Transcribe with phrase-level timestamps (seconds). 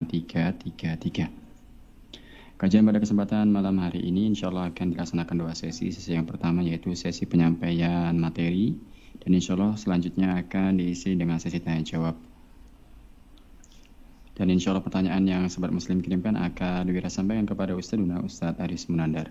[0.00, 5.92] 333 Kajian pada kesempatan malam hari ini insya Allah akan dilaksanakan dua sesi.
[5.92, 8.80] Sesi yang pertama yaitu sesi penyampaian materi
[9.20, 12.16] Dan insya Allah selanjutnya akan diisi dengan sesi tanya jawab.
[14.40, 18.88] Dan insya Allah pertanyaan yang Sobat Muslim kirimkan akan Dewira sampaikan kepada Ustadz Ustadz Aris
[18.88, 19.28] Munandar.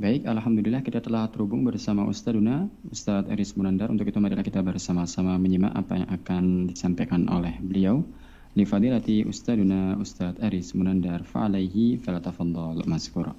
[0.00, 3.92] Baik, Alhamdulillah kita telah terhubung bersama Ustaduna Ustadz Aris Munandar.
[3.92, 8.08] Untuk itu marilah kita bersama-sama menyimak apa yang akan disampaikan oleh beliau
[8.56, 13.36] lifadilati ustaduna Ustadz Aris Munandar fa'alaihi falatafadhal maskura.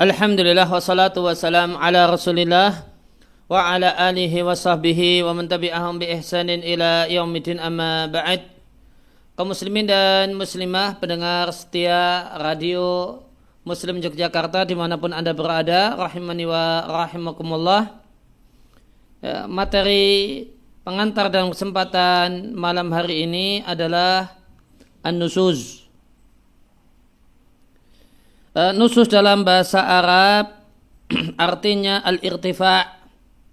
[0.00, 2.88] Alhamdulillah wassalatu wassalam ala Rasulillah
[3.44, 8.40] wa ala alihi wa sahbihi wa mentabi'ahum bi ihsanin ila yaumidin amma ba'd.
[9.36, 13.20] Kaum muslimin dan muslimah pendengar setia radio
[13.68, 18.00] Muslim Yogyakarta di mana pun anda berada rahimani wa rahimakumullah.
[19.20, 20.55] Ya, materi
[20.86, 24.38] pengantar dalam kesempatan malam hari ini adalah
[25.02, 25.82] an-nusuz.
[28.54, 30.62] Uh, nusus dalam bahasa Arab
[31.50, 33.02] artinya al-irtifa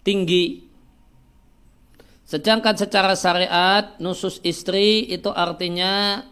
[0.05, 0.61] tinggi.
[2.23, 6.23] Sedangkan secara syariat nusus istri itu artinya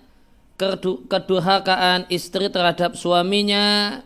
[1.10, 4.00] kedurhakaan istri terhadap suaminya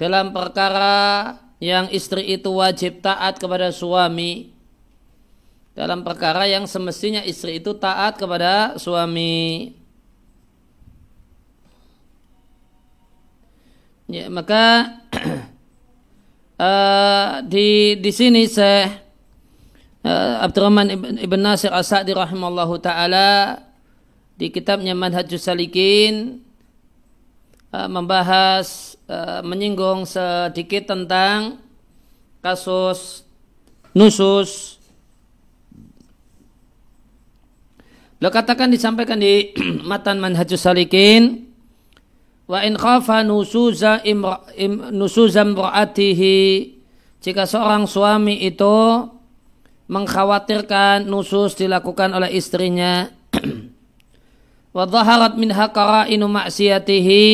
[0.00, 4.51] dalam perkara yang istri itu wajib taat kepada suami
[5.72, 9.72] dalam perkara yang semestinya istri itu taat kepada suami.
[14.12, 15.00] Ya, maka
[16.60, 19.00] uh, di di sini saya
[20.04, 23.64] uh, Abdurrahman ibn, ibn Nasir As-Sa'di rahimallahu taala
[24.36, 26.44] di kitabnya Manhajus Salikin
[27.72, 31.56] uh, membahas uh, menyinggung sedikit tentang
[32.44, 33.24] kasus
[33.96, 34.81] nusus
[38.22, 39.50] Beliau katakan disampaikan di
[39.90, 41.42] matan manhajus salikin
[42.46, 46.70] wa in khafa nusuza imra, im, nusuzam ra'atihi
[47.18, 49.10] jika seorang suami itu
[49.90, 53.10] mengkhawatirkan nusus dilakukan oleh istrinya
[54.78, 57.26] wa dhaharat min qara'inu maksiatihi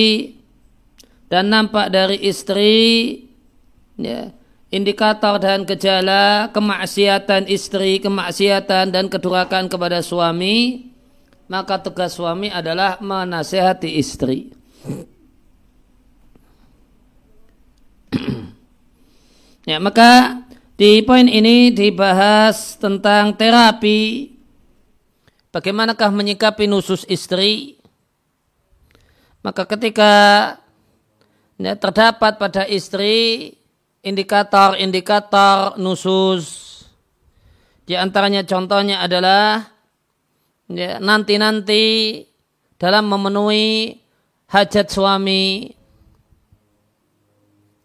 [1.28, 2.80] dan nampak dari istri
[4.00, 4.32] ya,
[4.68, 10.88] indikator dan gejala kemaksiatan istri, kemaksiatan dan kedurakan kepada suami,
[11.48, 14.52] maka tugas suami adalah menasehati istri.
[19.68, 20.44] ya, maka
[20.76, 24.36] di poin ini dibahas tentang terapi.
[25.48, 27.80] Bagaimanakah menyikapi nusus istri?
[29.40, 30.12] Maka ketika
[31.56, 33.57] ya, terdapat pada istri
[34.08, 36.64] indikator-indikator nusus.
[37.84, 39.69] Di antaranya contohnya adalah
[40.69, 42.24] ya, nanti-nanti
[42.80, 43.96] dalam memenuhi
[44.48, 45.72] hajat suami.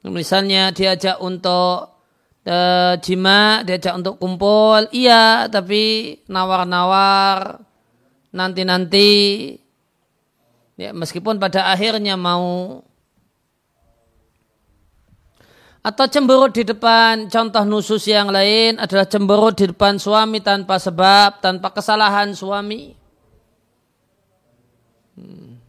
[0.03, 1.95] Misalnya diajak untuk
[2.44, 7.63] uh, jima, diajak untuk kumpul, iya, tapi nawar-nawar,
[8.35, 9.11] nanti-nanti,
[10.75, 12.84] ya, meskipun pada akhirnya mau
[15.83, 21.44] atau cemberut di depan contoh nusus yang lain adalah cemberut di depan suami tanpa sebab,
[21.44, 22.95] tanpa kesalahan suami.
[25.19, 25.59] Hmm.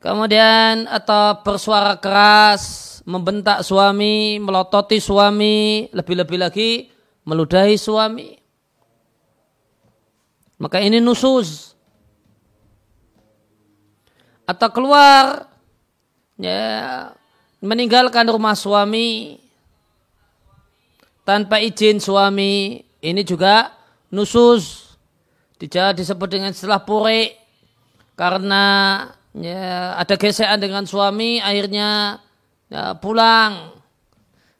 [0.00, 6.70] Kemudian atau bersuara keras, membentak suami, melototi suami, lebih-lebih lagi
[7.28, 8.36] meludahi suami.
[10.56, 11.76] Maka ini nusus.
[14.44, 15.48] Atau keluar
[16.36, 17.12] ya
[17.64, 19.40] meninggalkan rumah suami
[21.24, 22.84] tanpa izin suami.
[23.00, 23.72] Ini juga
[24.12, 24.84] nusus.
[25.64, 27.40] Disebut dengan istilah pure
[28.20, 28.64] karena
[29.32, 32.20] ya, ada gesekan dengan suami akhirnya
[32.68, 33.72] ya, pulang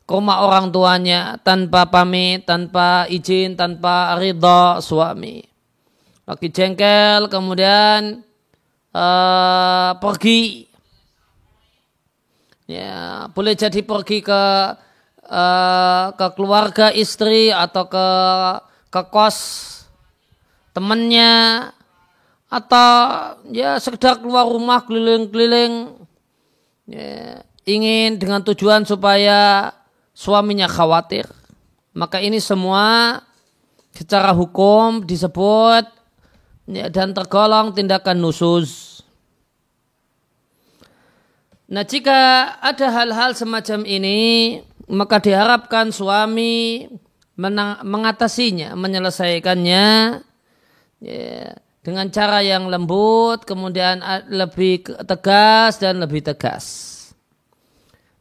[0.04, 5.44] ke rumah orang tuanya tanpa pamit, tanpa izin, tanpa ridho suami.
[6.25, 8.25] Lagi jengkel kemudian
[8.96, 10.73] uh, pergi
[12.64, 14.43] ya boleh jadi pergi ke
[15.28, 18.08] uh, ke keluarga istri atau ke
[18.88, 19.38] ke kos
[20.75, 21.70] temannya
[22.55, 22.90] atau
[23.50, 25.99] ya sekedar keluar rumah keliling-keliling.
[26.84, 29.72] Ya, ingin dengan tujuan supaya
[30.12, 31.26] suaminya khawatir.
[31.96, 33.19] Maka ini semua
[33.94, 35.87] secara hukum disebut
[36.70, 38.94] ya, dan tergolong tindakan nusus
[41.64, 46.84] Nah jika ada hal-hal semacam ini maka diharapkan suami
[47.81, 49.87] mengatasinya, menyelesaikannya
[51.00, 56.93] ya, dengan cara yang lembut, kemudian lebih tegas dan lebih tegas.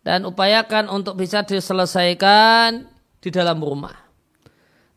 [0.04, 2.84] Dan upayakan untuk bisa diselesaikan
[3.24, 3.96] di dalam rumah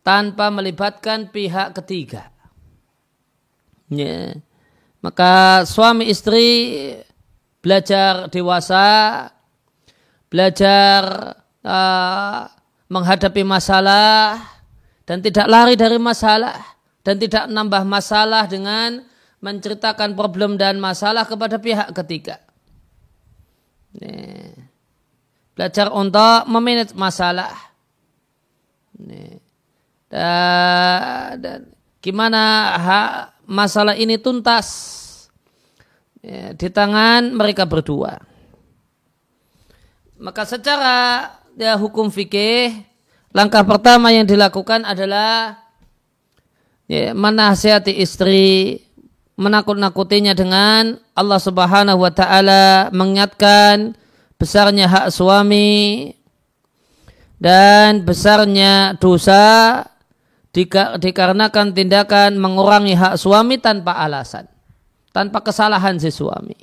[0.02, 2.30] tanpa melibatkan pihak ketiga.
[3.86, 4.34] Ya.
[4.98, 6.74] Maka suami istri
[7.66, 8.86] belajar dewasa,
[10.30, 11.02] belajar
[11.66, 12.46] uh,
[12.86, 14.38] menghadapi masalah
[15.02, 16.62] dan tidak lari dari masalah
[17.02, 19.02] dan tidak menambah masalah dengan
[19.42, 22.38] menceritakan problem dan masalah kepada pihak ketiga.
[23.98, 24.54] Nih.
[25.58, 27.50] Belajar untuk memanage masalah.
[28.94, 29.42] Nih.
[30.06, 31.60] Dan, dan
[31.98, 32.42] gimana
[32.78, 33.10] hak
[33.50, 35.02] masalah ini tuntas
[36.26, 38.18] ya, di tangan mereka berdua.
[40.18, 42.82] Maka secara ya, hukum fikih
[43.30, 45.60] langkah pertama yang dilakukan adalah
[46.90, 48.82] ya, menasihati istri,
[49.38, 53.94] menakut-nakutinya dengan Allah Subhanahu wa taala mengingatkan
[54.40, 56.12] besarnya hak suami
[57.36, 59.84] dan besarnya dosa
[61.04, 64.48] dikarenakan tindakan mengurangi hak suami tanpa alasan,
[65.16, 66.60] tanpa kesalahan si suami.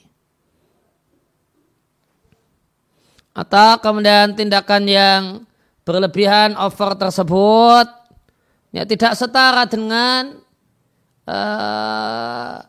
[3.33, 5.21] Atau kemudian tindakan yang
[5.81, 7.89] berlebihan over tersebut
[8.69, 10.38] ya tidak setara dengan
[11.25, 12.61] uh,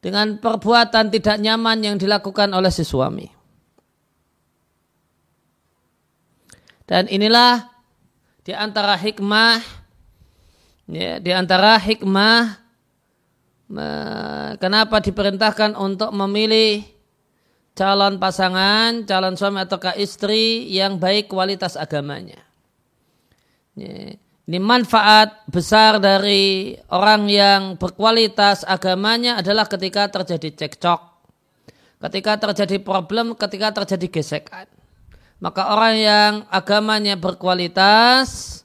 [0.00, 3.28] dengan perbuatan tidak nyaman yang dilakukan oleh si suami.
[6.88, 7.68] Dan inilah
[8.40, 9.60] di antara hikmah
[10.88, 12.67] ya, di antara hikmah
[14.56, 16.84] kenapa diperintahkan untuk memilih
[17.76, 22.40] calon pasangan, calon suami atau istri yang baik kualitas agamanya.
[23.78, 24.18] Ya
[24.48, 31.20] ini manfaat besar dari orang yang berkualitas agamanya adalah ketika terjadi cekcok.
[32.00, 34.64] Ketika terjadi problem, ketika terjadi gesekan.
[35.44, 38.64] Maka orang yang agamanya berkualitas,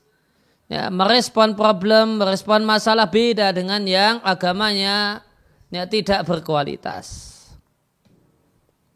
[0.74, 5.22] ya, merespon problem, merespon masalah beda dengan yang agamanya
[5.70, 7.30] ya, tidak berkualitas.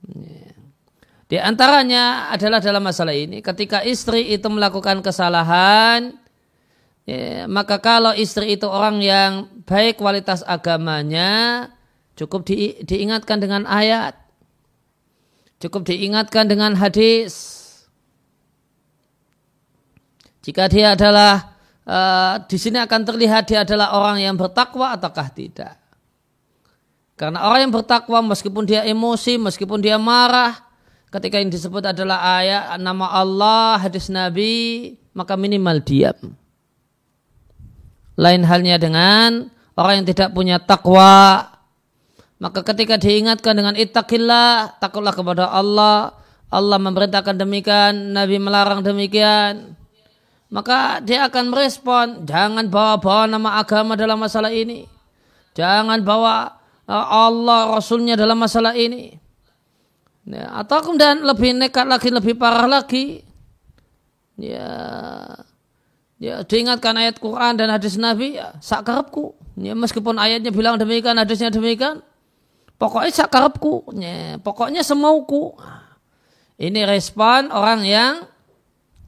[0.10, 0.50] Ya.
[1.28, 6.16] Di antaranya adalah dalam masalah ini, ketika istri itu melakukan kesalahan,
[7.08, 11.72] Ya, maka kalau istri itu orang yang baik kualitas agamanya,
[12.20, 14.12] cukup di, diingatkan dengan ayat,
[15.64, 17.64] cukup diingatkan dengan hadis.
[20.44, 21.47] Jika dia adalah
[21.88, 25.80] uh, di sini akan terlihat dia adalah orang yang bertakwa ataukah tidak.
[27.18, 30.54] Karena orang yang bertakwa meskipun dia emosi, meskipun dia marah,
[31.10, 36.38] ketika yang disebut adalah ayat nama Allah, hadis Nabi, maka minimal diam.
[38.18, 41.50] Lain halnya dengan orang yang tidak punya takwa.
[42.38, 46.14] Maka ketika diingatkan dengan ittaqillah, takutlah kepada Allah.
[46.54, 49.74] Allah memerintahkan demikian, Nabi melarang demikian.
[50.48, 54.88] Maka dia akan merespon, jangan bawa-bawa nama agama dalam masalah ini.
[55.52, 56.56] Jangan bawa
[56.88, 59.12] uh, Allah, Rasulnya dalam masalah ini.
[60.28, 63.24] Ya, atau kemudian lebih nekat lagi, lebih parah lagi.
[64.40, 64.68] Ya,
[66.18, 69.38] Ya, diingatkan ayat Quran dan hadis Nabi, ya, sakarepku.
[69.54, 72.02] Ya, meskipun ayatnya bilang demikian, hadisnya demikian,
[72.82, 73.86] pokoknya sakarepku.
[73.94, 75.54] Ya, pokoknya semauku.
[76.58, 78.26] Ini respon orang yang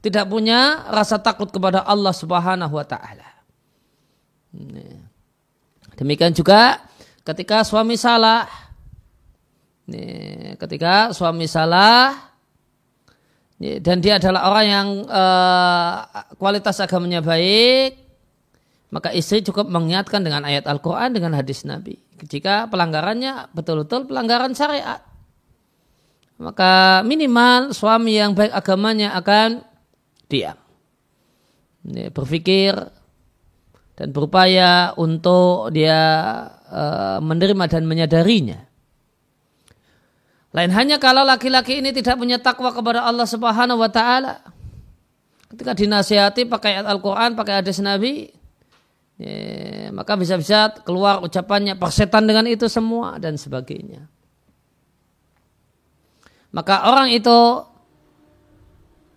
[0.00, 3.28] tidak punya rasa takut kepada Allah Subhanahu wa taala.
[5.96, 6.80] Demikian juga
[7.24, 8.48] ketika suami salah.
[10.54, 12.14] Ketika suami salah,
[13.58, 16.06] dan dia adalah orang yang uh,
[16.38, 17.98] kualitas agamanya baik,
[18.94, 21.98] maka istri cukup mengingatkan dengan ayat Al-Quran dengan hadis Nabi.
[22.22, 25.02] Jika pelanggarannya betul-betul pelanggaran syariat,
[26.38, 29.66] maka minimal suami yang baik agamanya akan
[30.30, 30.58] diam,
[32.14, 32.72] berpikir
[33.98, 35.98] dan berupaya untuk dia
[36.72, 38.64] uh, menerima dan menyadarinya.
[40.56, 44.40] Lain hanya kalau laki-laki ini tidak punya takwa kepada Allah Subhanahu wa taala.
[45.50, 48.30] Ketika dinasihati pakai ayat Al-Qur'an, pakai hadis Nabi,
[49.18, 54.06] ya, maka bisa-bisa keluar ucapannya persetan dengan itu semua dan sebagainya.
[56.50, 57.38] Maka orang itu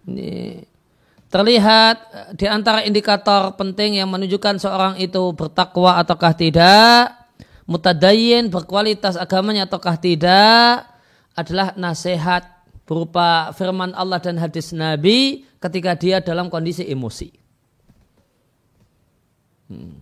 [0.09, 0.61] ini,
[1.33, 1.97] terlihat
[2.37, 7.09] di antara indikator penting yang menunjukkan seorang itu bertakwa ataukah tidak,
[7.65, 10.85] mutadayin berkualitas agamanya ataukah tidak,
[11.33, 12.45] adalah nasihat
[12.85, 17.33] berupa firman Allah dan hadis Nabi ketika dia dalam kondisi emosi.
[19.73, 19.97] Hmm.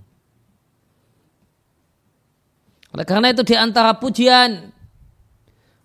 [2.92, 4.68] Oleh karena itu di antara pujian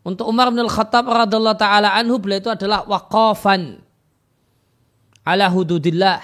[0.03, 3.86] untuk Umar bin Al-Khattab radhiallahu taala anhu beliau itu adalah waqafan
[5.27, 6.23] ala hududillah.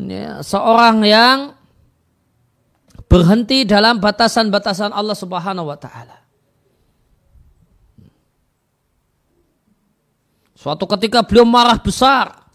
[0.00, 1.38] Ya, seorang yang
[3.10, 6.22] berhenti dalam batasan-batasan Allah Subhanahu wa taala.
[10.54, 12.46] Suatu ketika beliau marah besar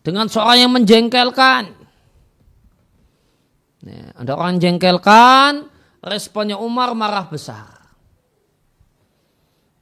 [0.00, 1.76] dengan seorang yang menjengkelkan.
[3.84, 5.70] Ya, ada orang jengkelkan,
[6.02, 7.78] responnya Umar marah besar.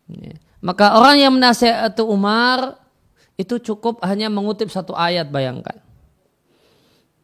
[0.08, 0.36] Ya.
[0.64, 2.85] Maka orang yang menasihati Umar
[3.36, 5.76] itu cukup hanya mengutip satu ayat bayangkan.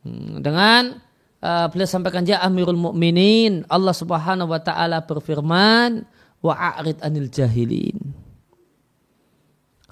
[0.04, 1.00] Hmm, dengan
[1.40, 6.04] uh, beliau sampaikan ya Amirul Mukminin Allah Subhanahu wa taala berfirman
[6.44, 7.96] wa a'rid anil jahilin.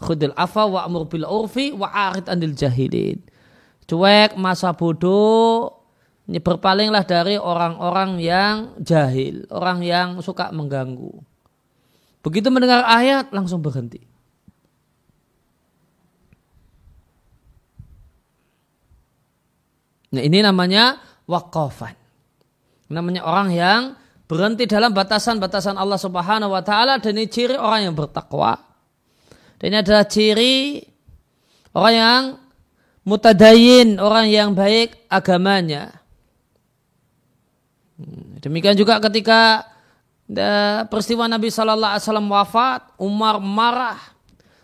[0.01, 3.21] Khudil afa wa amur bil urfi wa a'rid anil jahilin.
[3.89, 5.81] Cuek masa bodoh
[6.27, 11.11] berpalinglah dari orang-orang yang jahil, orang yang suka mengganggu.
[12.23, 14.10] Begitu mendengar ayat langsung berhenti.
[20.11, 20.99] Nah ini namanya
[21.31, 21.95] wakafan.
[22.91, 23.81] Namanya orang yang
[24.27, 28.59] berhenti dalam batasan-batasan Allah Subhanahu wa taala dan ini ciri orang yang bertakwa.
[29.63, 30.83] Dan ini adalah ciri
[31.75, 32.23] orang yang
[33.07, 35.95] mutadayin, orang yang baik agamanya.
[38.41, 39.69] Demikian juga ketika
[40.89, 43.99] peristiwa Nabi Shallallahu Alaihi Wasallam wafat, Umar marah.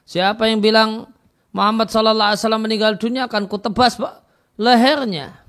[0.06, 1.10] Siapa yang bilang
[1.50, 3.98] Muhammad Shallallahu Alaihi Wasallam meninggal dunia akan kutebas
[4.60, 5.40] lehernya.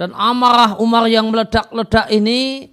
[0.00, 2.72] Dan amarah Umar yang meledak-ledak ini,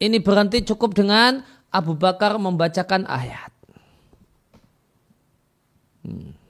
[0.00, 3.52] ini berhenti cukup dengan Abu Bakar membacakan ayat.
[6.04, 6.44] Hmm.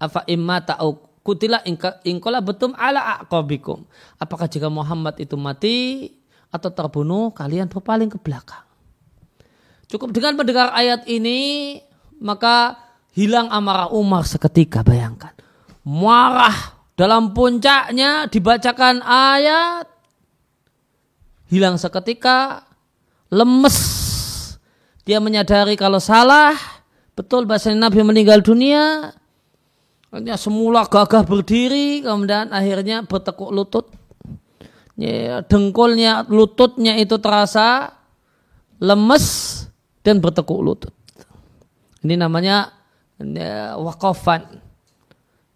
[0.00, 1.60] afa imma ta'u kutila
[2.08, 3.84] ingkola betum ala aqabikum.
[4.16, 6.08] Apakah jika Muhammad itu mati
[6.48, 8.64] atau terbunuh, kalian berpaling ke belakang.
[9.90, 11.82] Cukup dengan mendengar ayat ini,
[12.22, 12.78] maka
[13.10, 15.34] hilang amarah Umar seketika, bayangkan.
[15.82, 19.90] Marah dalam puncaknya dibacakan ayat,
[21.50, 22.62] hilang seketika,
[23.34, 23.78] lemes.
[25.02, 26.54] Dia menyadari kalau salah,
[27.18, 29.10] betul bahasa Nabi meninggal dunia,
[30.10, 33.86] Akhirnya semula gagah berdiri, kemudian akhirnya bertekuk lutut.
[34.98, 37.94] Ya, dengkulnya, lututnya itu terasa
[38.82, 39.59] lemes
[40.00, 40.94] dan bertekuk lutut.
[42.00, 42.72] Ini namanya
[43.20, 44.60] ya, wakafan.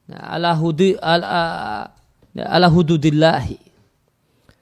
[0.04, 1.88] Ya, ala, hudi, ala,
[2.36, 3.56] ala hududillahi.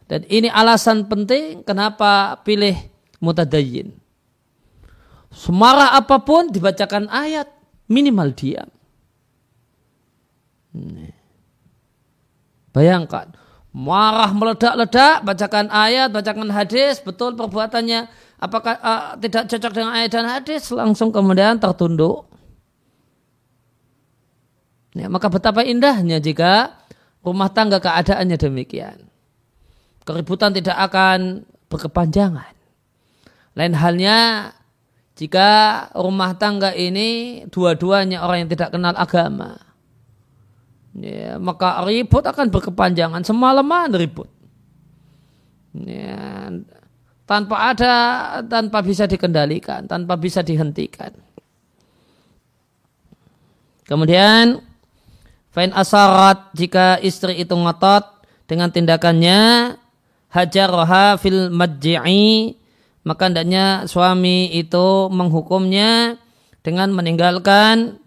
[0.07, 2.77] Dan ini alasan penting kenapa pilih
[3.19, 3.91] mutadayin.
[5.33, 7.49] Semarah apa pun dibacakan ayat,
[7.89, 8.69] minimal diam.
[12.73, 13.33] Bayangkan,
[13.73, 18.09] marah meledak-ledak, bacakan ayat, bacakan hadis, betul perbuatannya
[18.43, 22.27] apakah uh, tidak cocok dengan ayat dan hadis, langsung kemudian tertunduk.
[24.99, 26.75] Ya, maka betapa indahnya jika
[27.23, 29.09] rumah tangga keadaannya demikian.
[30.03, 32.53] Keributan tidak akan berkepanjangan.
[33.55, 34.51] Lain halnya
[35.17, 35.49] jika
[35.95, 39.61] rumah tangga ini dua-duanya orang yang tidak kenal agama
[40.97, 44.29] ya, maka ribut akan berkepanjangan semalaman ribut
[45.77, 46.49] ya,
[47.25, 47.95] tanpa ada
[48.45, 51.15] tanpa bisa dikendalikan tanpa bisa dihentikan.
[53.87, 54.63] Kemudian
[55.53, 58.05] fain asarat jika istri itu ngotot
[58.49, 59.75] dengan tindakannya
[60.33, 62.57] hajaroha fil majji'i
[63.03, 66.17] maka hendaknya suami itu menghukumnya
[66.63, 67.99] dengan meninggalkan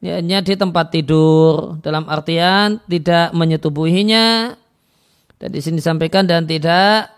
[0.00, 1.76] ya, di tempat tidur.
[1.84, 4.56] Dalam artian tidak menyetubuhinya.
[5.36, 7.13] Dan di sini disampaikan dan tidak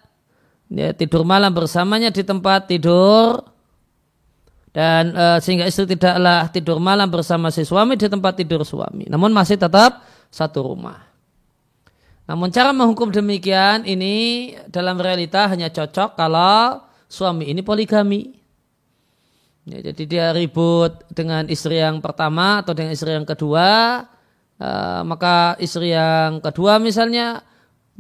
[0.70, 3.42] ya, tidur malam bersamanya di tempat tidur.
[4.76, 9.08] Dan e, sehingga istri tidaklah tidur malam bersama si suami di tempat tidur suami.
[9.08, 11.00] Namun masih tetap satu rumah.
[12.28, 18.35] Namun cara menghukum demikian ini dalam realita hanya cocok kalau suami ini poligami.
[19.66, 23.99] Ya, jadi dia ribut dengan istri yang pertama atau dengan istri yang kedua,
[24.62, 27.42] uh, maka istri yang kedua misalnya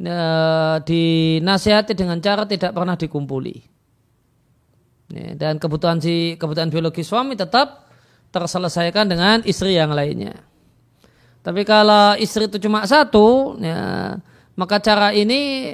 [0.04, 3.56] uh, dinasihati dengan cara tidak pernah dikumpuli.
[5.06, 7.86] Ya, dan kebutuhan si kebutuhan biologi suami tetap
[8.34, 10.34] terselesaikan dengan istri yang lainnya.
[11.46, 14.18] Tapi kalau istri itu cuma satu, ya,
[14.58, 15.72] maka cara ini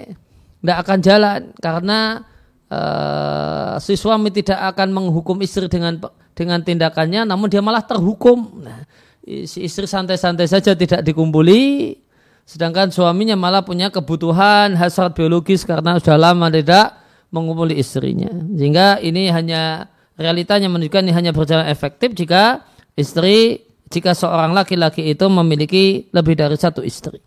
[0.60, 2.28] tidak akan jalan karena
[2.68, 5.96] uh, si suami tidak akan menghukum istri dengan
[6.36, 8.60] dengan tindakannya namun dia malah terhukum.
[8.60, 8.84] Nah,
[9.24, 11.96] si istri santai-santai saja tidak dikumpuli
[12.44, 16.98] sedangkan suaminya malah punya kebutuhan hasrat biologis karena sudah lama tidak
[17.32, 18.28] mengumpuli istrinya.
[18.52, 19.88] Sehingga ini hanya
[20.20, 22.62] realitanya menunjukkan ini hanya berjalan efektif jika
[22.94, 27.20] istri jika seorang laki-laki itu memiliki lebih dari satu istri.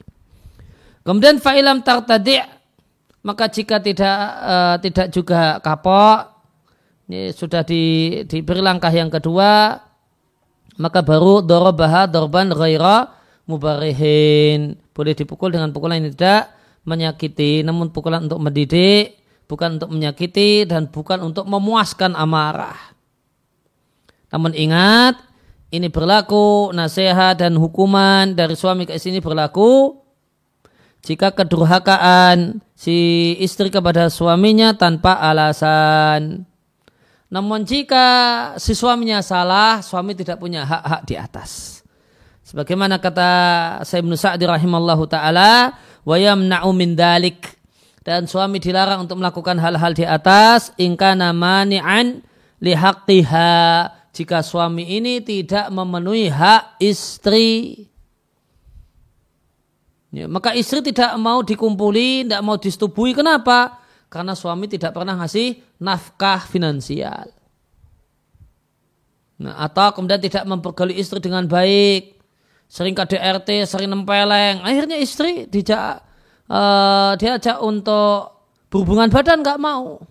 [1.06, 2.42] Kemudian fa'ilam tartadi'
[3.26, 6.30] maka jika tidak uh, tidak juga kapok
[7.10, 9.82] ini sudah di, diberi langkah yang kedua
[10.78, 13.14] maka baru dorobaha dorban ghaira
[13.50, 16.56] mubarihin boleh dipukul dengan pukulan yang tidak
[16.88, 22.96] menyakiti namun pukulan untuk mendidik bukan untuk menyakiti dan bukan untuk memuaskan amarah
[24.32, 25.20] namun ingat
[25.70, 30.00] ini berlaku nasihat dan hukuman dari suami ke istri ini berlaku
[31.06, 36.50] jika kedurhakaan si istri kepada suaminya tanpa alasan.
[37.30, 38.08] Namun jika
[38.58, 41.75] si suaminya salah, suami tidak punya hak-hak di atas.
[42.56, 43.30] Sebagaimana kata
[43.84, 45.76] Sayyidina Sa'di rahimallahu taala,
[46.08, 47.52] wa yamna'u min dalik
[48.08, 52.24] dan suami dilarang untuk melakukan hal-hal di atas ingkana mani'an
[52.64, 53.52] lihaqtiha
[54.16, 57.84] jika suami ini tidak memenuhi hak istri.
[60.16, 63.12] Ya, maka istri tidak mau dikumpuli, tidak mau disetubui.
[63.12, 63.84] Kenapa?
[64.08, 67.36] Karena suami tidak pernah ngasih nafkah finansial.
[69.44, 72.15] Nah, atau kemudian tidak mempergauli istri dengan baik.
[72.66, 74.66] Sering KDRT, sering nempeleng.
[74.66, 76.02] Akhirnya istri dijak,
[76.50, 78.36] uh, diajak untuk
[78.68, 80.02] berhubungan badan nggak mau.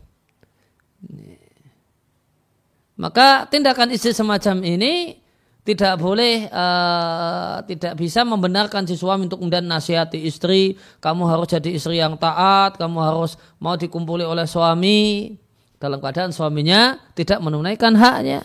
[2.94, 5.18] Maka tindakan istri semacam ini
[5.64, 11.70] tidak boleh uh, tidak bisa membenarkan si suami untuk kemudian nasihati istri kamu harus jadi
[11.72, 15.32] istri yang taat kamu harus mau dikumpuli oleh suami
[15.80, 18.44] dalam keadaan suaminya tidak menunaikan haknya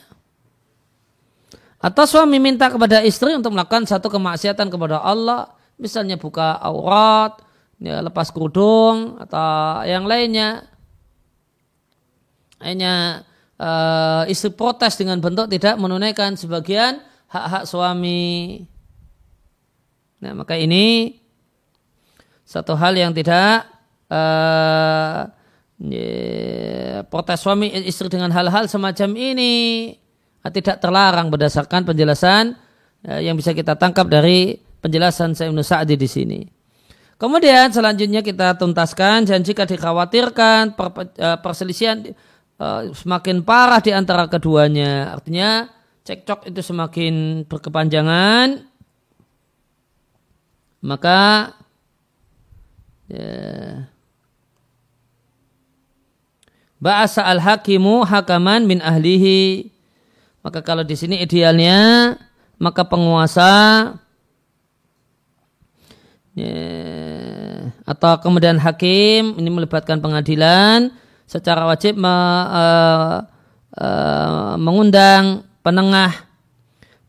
[1.79, 5.55] atau suami minta kepada istri untuk melakukan satu kemaksiatan kepada Allah.
[5.79, 7.39] Misalnya buka aurat
[7.79, 10.67] ya, lepas kerudung atau yang lainnya.
[12.59, 13.23] Hanya
[13.55, 16.99] uh, istri protes dengan bentuk tidak menunaikan sebagian
[17.31, 18.67] hak-hak suami.
[20.19, 21.15] Nah, maka ini
[22.43, 23.63] satu hal yang tidak
[24.11, 25.31] uh,
[27.07, 29.55] protes suami istri dengan hal-hal semacam ini
[30.47, 32.55] tidak terlarang berdasarkan penjelasan
[33.03, 36.39] uh, yang bisa kita tangkap dari penjelasan Sayyidina Sa'di di sini.
[37.19, 42.15] Kemudian selanjutnya kita tuntaskan dan jika dikhawatirkan uh, perselisihan
[42.55, 45.67] uh, semakin parah di antara keduanya, artinya
[46.07, 48.63] cekcok itu semakin berkepanjangan
[50.79, 51.51] maka
[53.11, 53.83] ya,
[56.79, 59.67] Ba'asa al-hakimu hakaman min ahlihi.
[60.39, 62.15] Maka kalau di sini idealnya
[62.59, 63.51] maka penguasa
[66.35, 66.55] ya,
[67.83, 70.91] atau kemudian hakim ini melibatkan pengadilan
[71.27, 73.23] secara wajib me, uh,
[73.79, 76.11] uh, mengundang penengah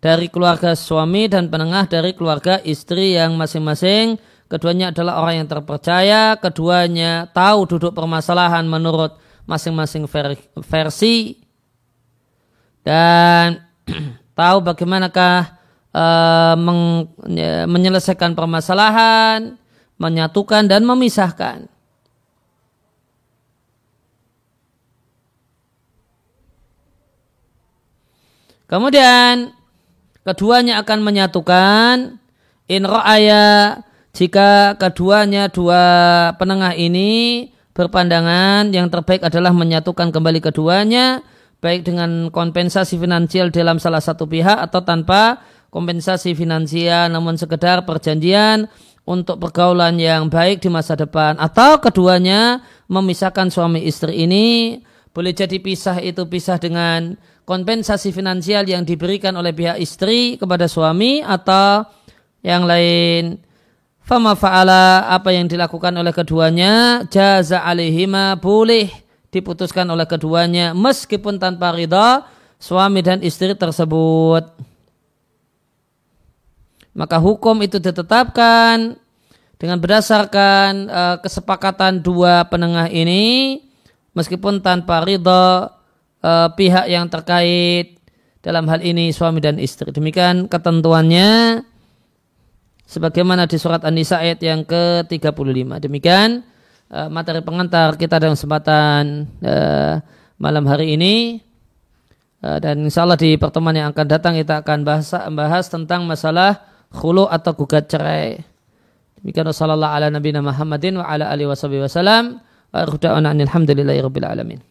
[0.00, 4.18] dari keluarga suami dan penengah dari keluarga istri yang masing-masing.
[4.50, 9.14] Keduanya adalah orang yang terpercaya, keduanya tahu duduk permasalahan menurut
[9.46, 10.10] masing-masing
[10.58, 11.38] versi
[12.86, 13.64] dan
[14.38, 15.60] tahu bagaimanakah
[15.94, 19.60] uh, meng, ya, menyelesaikan permasalahan,
[20.00, 21.68] menyatukan dan memisahkan.
[28.70, 29.50] Kemudian
[30.22, 32.22] keduanya akan menyatukan
[32.70, 33.82] in ra'aya
[34.14, 35.82] jika keduanya dua
[36.38, 41.26] penengah ini berpandangan yang terbaik adalah menyatukan kembali keduanya
[41.60, 48.66] baik dengan kompensasi finansial dalam salah satu pihak atau tanpa kompensasi finansial namun sekedar perjanjian
[49.04, 55.58] untuk pergaulan yang baik di masa depan atau keduanya memisahkan suami istri ini boleh jadi
[55.58, 61.82] pisah itu pisah dengan kompensasi finansial yang diberikan oleh pihak istri kepada suami atau
[62.46, 63.42] yang lain.
[64.06, 68.90] Fama fa'ala apa yang dilakukan oleh keduanya jaza alihima boleh
[69.30, 72.26] diputuskan oleh keduanya meskipun tanpa ridha
[72.58, 74.46] suami dan istri tersebut.
[76.90, 78.98] Maka hukum itu ditetapkan
[79.56, 83.62] dengan berdasarkan uh, kesepakatan dua penengah ini
[84.12, 85.70] meskipun tanpa ridha
[86.20, 88.02] uh, pihak yang terkait
[88.42, 89.94] dalam hal ini suami dan istri.
[89.94, 91.62] Demikian ketentuannya
[92.88, 95.78] sebagaimana di surat An-Nisa ayat yang ke-35.
[95.78, 96.42] Demikian
[96.90, 100.02] uh, materi pengantar kita dalam kesempatan uh,
[100.36, 101.40] malam hari ini.
[102.40, 106.60] Uh, dan insya Allah di pertemuan yang akan datang kita akan bahas, bahas tentang masalah
[106.90, 108.42] khulu atau gugat cerai.
[109.20, 112.40] Demikian ala nabiyina Muhammadin wa ala alihi wasallam.
[112.72, 114.69] Wa alhamdulillahi rabbil alamin.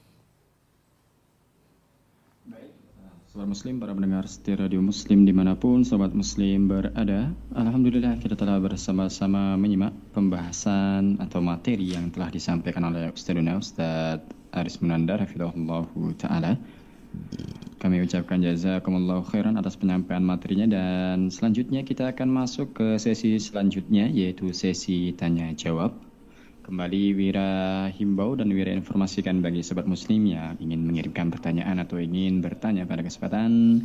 [3.40, 8.36] Sobat Muslim, para pendengar setia radio Muslim di mana pun Sobat Muslim berada Alhamdulillah kita
[8.36, 16.60] telah bersama-sama menyimak pembahasan atau materi yang telah disampaikan oleh Ustazuna Ustaz Aris Munandar Ta'ala.
[17.80, 24.12] Kami ucapkan jazakumullah khairan atas penyampaian materinya dan selanjutnya kita akan masuk ke sesi selanjutnya
[24.12, 25.96] yaitu sesi tanya jawab
[26.70, 32.46] Kembali Wira himbau dan Wira informasikan bagi sobat muslim yang ingin mengirimkan pertanyaan atau ingin
[32.46, 33.82] bertanya pada kesempatan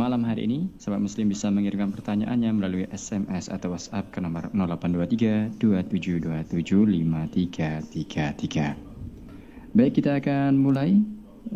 [0.00, 5.60] malam hari ini, sobat muslim bisa mengirimkan pertanyaannya melalui SMS atau WhatsApp ke nomor 0823
[5.60, 9.76] 2727 5333.
[9.76, 11.04] Baik, kita akan mulai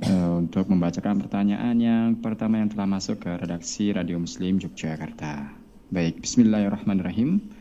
[0.04, 5.56] uh, untuk membacakan pertanyaan yang pertama yang telah masuk ke redaksi Radio Muslim Yogyakarta.
[5.88, 7.53] Baik, bismillahirrahmanirrahim.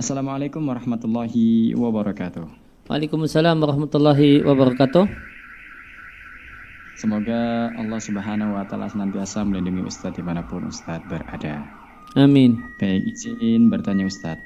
[0.00, 2.48] Assalamualaikum warahmatullahi wabarakatuh.
[2.88, 5.04] Waalaikumsalam warahmatullahi wabarakatuh.
[6.96, 11.68] Semoga Allah Subhanahu wa taala senantiasa melindungi Ustadz di mana pun Ustadz berada.
[12.16, 12.64] Amin.
[12.80, 14.40] Baik, izin bertanya Ustadz.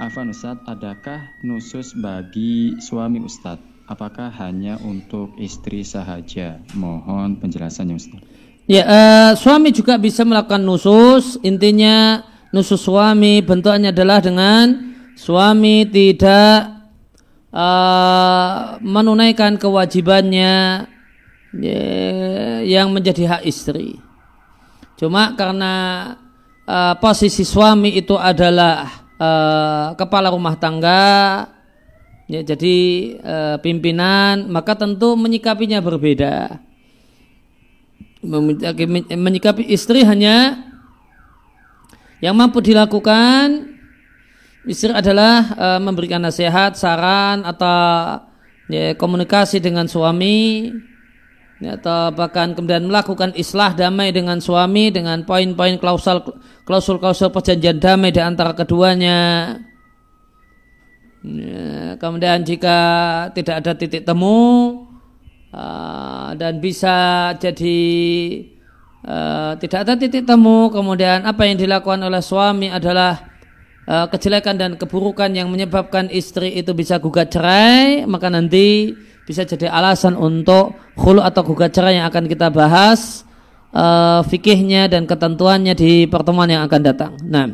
[0.00, 3.84] Afan Ustadz, adakah nusus bagi suami Ustadz?
[3.84, 6.56] Apakah hanya untuk istri sahaja?
[6.72, 8.24] Mohon penjelasannya Ustadz.
[8.64, 11.36] Ya, uh, suami juga bisa melakukan nusus.
[11.44, 16.68] Intinya nusus suami bentuknya adalah dengan suami tidak
[17.48, 20.86] uh, menunaikan kewajibannya
[22.64, 24.00] yang menjadi hak istri.
[24.96, 25.74] Cuma karena
[26.64, 31.44] uh, posisi suami itu adalah uh, kepala rumah tangga,
[32.24, 32.76] ya, jadi
[33.20, 36.56] uh, pimpinan, maka tentu menyikapinya berbeda.
[38.22, 40.70] Menyikapi istri hanya
[42.22, 43.74] yang mampu dilakukan
[44.62, 48.22] istri adalah e, memberikan nasihat, saran atau
[48.70, 50.70] ya, komunikasi dengan suami
[51.58, 56.22] ya, atau bahkan kemudian melakukan islah damai dengan suami dengan poin-poin klausul
[56.62, 59.18] klausul-klausul perjanjian damai di antara keduanya.
[61.22, 62.78] Ya, kemudian jika
[63.34, 64.38] tidak ada titik temu
[65.54, 67.78] uh, dan bisa jadi
[69.06, 73.30] uh, tidak ada titik temu kemudian apa yang dilakukan oleh suami adalah
[73.86, 79.70] uh, kejelekan dan keburukan yang menyebabkan istri itu bisa gugat cerai maka nanti bisa jadi
[79.70, 83.22] alasan untuk khulu atau gugat cerai yang akan kita bahas
[83.72, 87.12] uh, fikihnya dan ketentuannya di pertemuan yang akan datang.
[87.24, 87.48] Nah.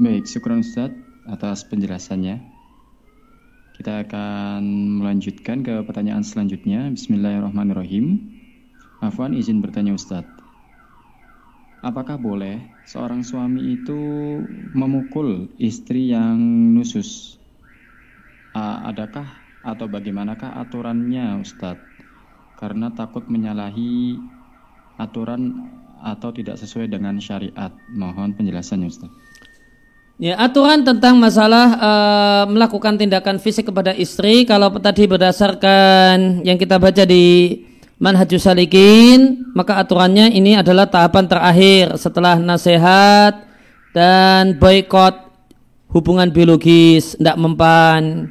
[0.00, 0.90] Baik, syukur Ustaz
[1.28, 2.49] atas penjelasannya.
[3.80, 4.60] Kita akan
[5.00, 6.92] melanjutkan ke pertanyaan selanjutnya.
[6.92, 8.20] Bismillahirrahmanirrahim.
[9.00, 10.28] Afwan izin bertanya Ustadz.
[11.80, 13.96] Apakah boleh seorang suami itu
[14.76, 16.36] memukul istri yang
[16.76, 17.40] nusus?
[18.52, 19.24] adakah
[19.64, 21.80] atau bagaimanakah aturannya Ustadz?
[22.60, 24.20] Karena takut menyalahi
[25.00, 25.72] aturan
[26.04, 27.72] atau tidak sesuai dengan syariat.
[27.88, 29.19] Mohon penjelasannya Ustadz.
[30.20, 36.76] Ya, aturan tentang masalah uh, melakukan tindakan fisik kepada istri kalau tadi berdasarkan yang kita
[36.76, 37.56] baca di
[37.96, 43.48] Manhajus Salikin, maka aturannya ini adalah tahapan terakhir setelah nasihat
[43.96, 45.24] dan boykot
[45.88, 48.28] hubungan biologis, tidak mempan.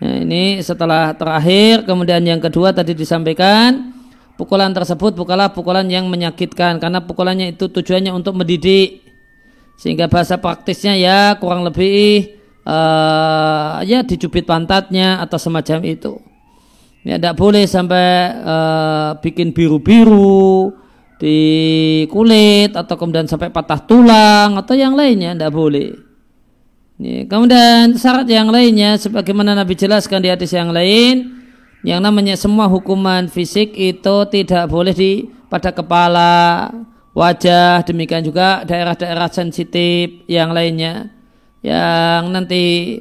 [0.00, 3.92] Ya, ini setelah terakhir, kemudian yang kedua tadi disampaikan
[4.40, 9.03] pukulan tersebut bukanlah pukulan yang menyakitkan karena pukulannya itu tujuannya untuk mendidik
[9.74, 12.34] sehingga bahasa praktisnya ya kurang lebih
[12.64, 16.18] uh, ya dicubit pantatnya atau semacam itu.
[17.04, 20.72] Ya tidak boleh sampai uh, bikin biru-biru
[21.20, 21.38] di
[22.08, 25.92] kulit atau kemudian sampai patah tulang atau yang lainnya tidak boleh.
[26.94, 31.42] Ya, kemudian syarat yang lainnya sebagaimana Nabi jelaskan di hadis yang lain
[31.84, 36.70] yang namanya semua hukuman fisik itu tidak boleh di pada kepala
[37.14, 41.14] wajah, demikian juga daerah-daerah sensitif yang lainnya
[41.64, 42.98] yang nanti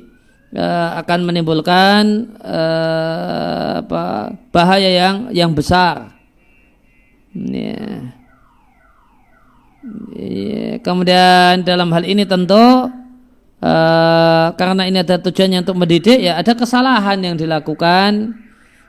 [0.55, 6.15] uh, akan menimbulkan uh, apa, bahaya yang yang besar.
[7.33, 8.13] Yeah.
[10.15, 10.79] Yeah.
[10.79, 17.19] Kemudian dalam hal ini tentu uh, karena ini ada tujuannya untuk mendidik ya ada kesalahan
[17.19, 18.31] yang dilakukan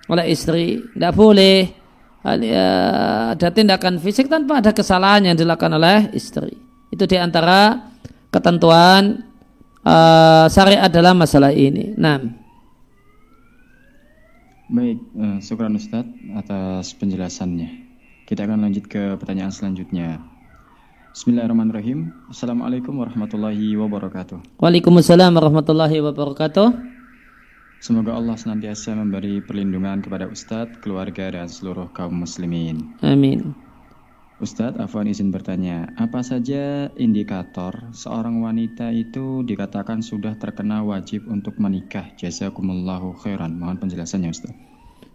[0.07, 0.85] oleh istri.
[0.95, 1.84] Tidak boleh
[2.25, 6.57] ada tindakan fisik tanpa ada kesalahan yang dilakukan oleh istri.
[6.89, 7.93] Itu di antara
[8.33, 9.29] ketentuan
[9.85, 11.93] uh, syariat dalam masalah ini.
[11.95, 12.25] Nah.
[14.73, 17.85] Baik, uh, syukran Ustadz atas penjelasannya.
[18.25, 20.25] Kita akan lanjut ke pertanyaan selanjutnya.
[21.13, 22.11] Bismillahirrahmanirrahim.
[22.33, 24.59] Assalamualaikum warahmatullahi wabarakatuh.
[24.59, 26.94] Waalaikumsalam warahmatullahi wabarakatuh.
[27.83, 32.97] Semoga Allah senantiasa memberi perlindungan kepada Ustadz, keluarga, dan seluruh kaum muslimin.
[33.05, 33.55] Amin.
[34.43, 41.57] Ustadz, Afwan izin bertanya, apa saja indikator seorang wanita itu dikatakan sudah terkena wajib untuk
[41.63, 42.11] menikah?
[42.19, 43.55] Jazakumullahu khairan.
[43.57, 44.59] Mohon penjelasannya Ustadz.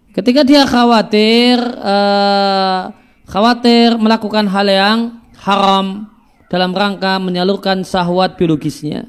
[0.09, 2.89] Ketika dia khawatir, uh,
[3.29, 4.99] khawatir melakukan hal yang
[5.37, 6.09] haram
[6.49, 9.05] dalam rangka menyalurkan sahwat biologisnya.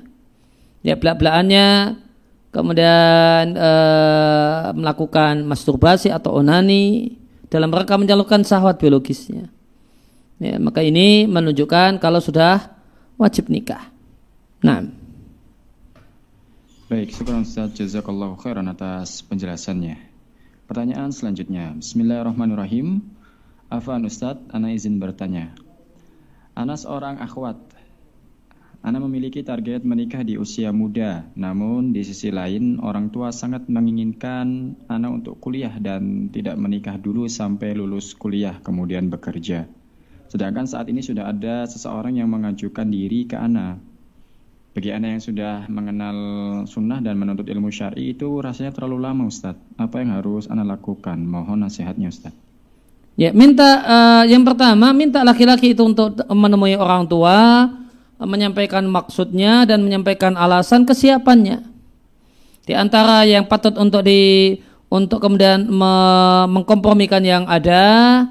[0.84, 1.96] Ya belak-belakannya
[2.50, 3.70] kemudian e,
[4.74, 7.14] melakukan masturbasi atau onani
[7.50, 9.50] dalam rangka menyalurkan sahwat biologisnya.
[10.40, 12.74] Ya, maka ini menunjukkan kalau sudah
[13.20, 13.92] wajib nikah.
[14.64, 14.86] Nah.
[16.90, 20.00] Baik, syukur Ustaz jazakallahu khairan atas penjelasannya.
[20.66, 21.76] Pertanyaan selanjutnya.
[21.78, 23.02] Bismillahirrahmanirrahim.
[23.70, 25.54] Afan Ustaz, ana izin bertanya.
[26.58, 27.58] Ana seorang akhwat.
[28.80, 34.72] Ana memiliki target menikah di usia muda, namun di sisi lain orang tua sangat menginginkan
[34.88, 39.68] Ana untuk kuliah dan tidak menikah dulu sampai lulus kuliah kemudian bekerja.
[40.32, 43.76] Sedangkan saat ini sudah ada seseorang yang mengajukan diri ke Ana.
[44.72, 46.16] Bagi Ana yang sudah mengenal
[46.64, 49.76] sunnah dan menuntut ilmu syari itu rasanya terlalu lama Ustadz.
[49.76, 51.20] Apa yang harus Ana lakukan?
[51.20, 52.48] Mohon nasihatnya Ustadz.
[53.18, 57.68] Ya, minta uh, yang pertama minta laki-laki itu untuk menemui orang tua,
[58.24, 61.64] menyampaikan maksudnya dan menyampaikan alasan kesiapannya.
[62.68, 64.54] Di antara yang patut untuk di
[64.90, 65.94] untuk kemudian me,
[66.50, 68.26] mengkompromikan yang ada,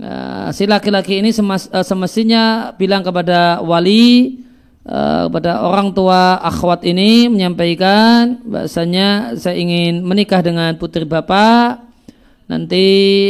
[0.00, 4.40] uh, si laki-laki ini semas, uh, semestinya bilang kepada wali
[4.88, 11.84] uh, kepada orang tua akhwat ini menyampaikan bahasanya saya ingin menikah dengan putri bapak
[12.48, 12.86] nanti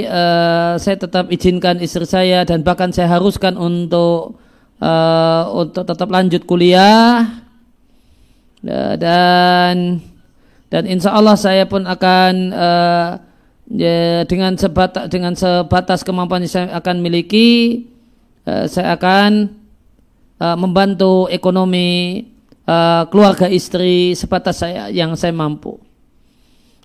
[0.06, 4.38] uh, saya tetap izinkan istri saya dan bahkan saya haruskan untuk
[4.80, 7.44] uh, untuk tetap lanjut kuliah.
[8.64, 10.00] Dan
[10.72, 13.20] dan insya Allah saya pun akan uh,
[13.70, 17.84] ya, dengan sebatas dengan sebatas kemampuan yang saya akan miliki
[18.48, 19.52] uh, saya akan
[20.40, 22.24] uh, membantu ekonomi
[22.64, 25.76] uh, keluarga istri sebatas saya yang saya mampu.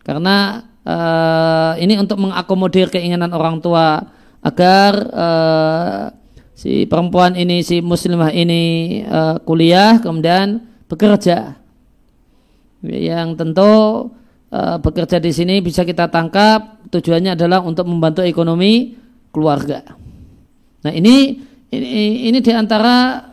[0.04, 4.04] Karena uh, ini untuk mengakomodir keinginan orang tua
[4.40, 4.94] agar
[6.60, 8.64] si perempuan ini si muslimah ini
[9.08, 10.60] uh, kuliah kemudian
[10.92, 11.56] bekerja
[12.84, 14.12] yang tentu
[14.52, 19.00] uh, bekerja di sini bisa kita tangkap tujuannya adalah untuk membantu ekonomi
[19.32, 19.88] keluarga.
[20.84, 21.40] Nah ini
[21.72, 23.24] ini ini di antara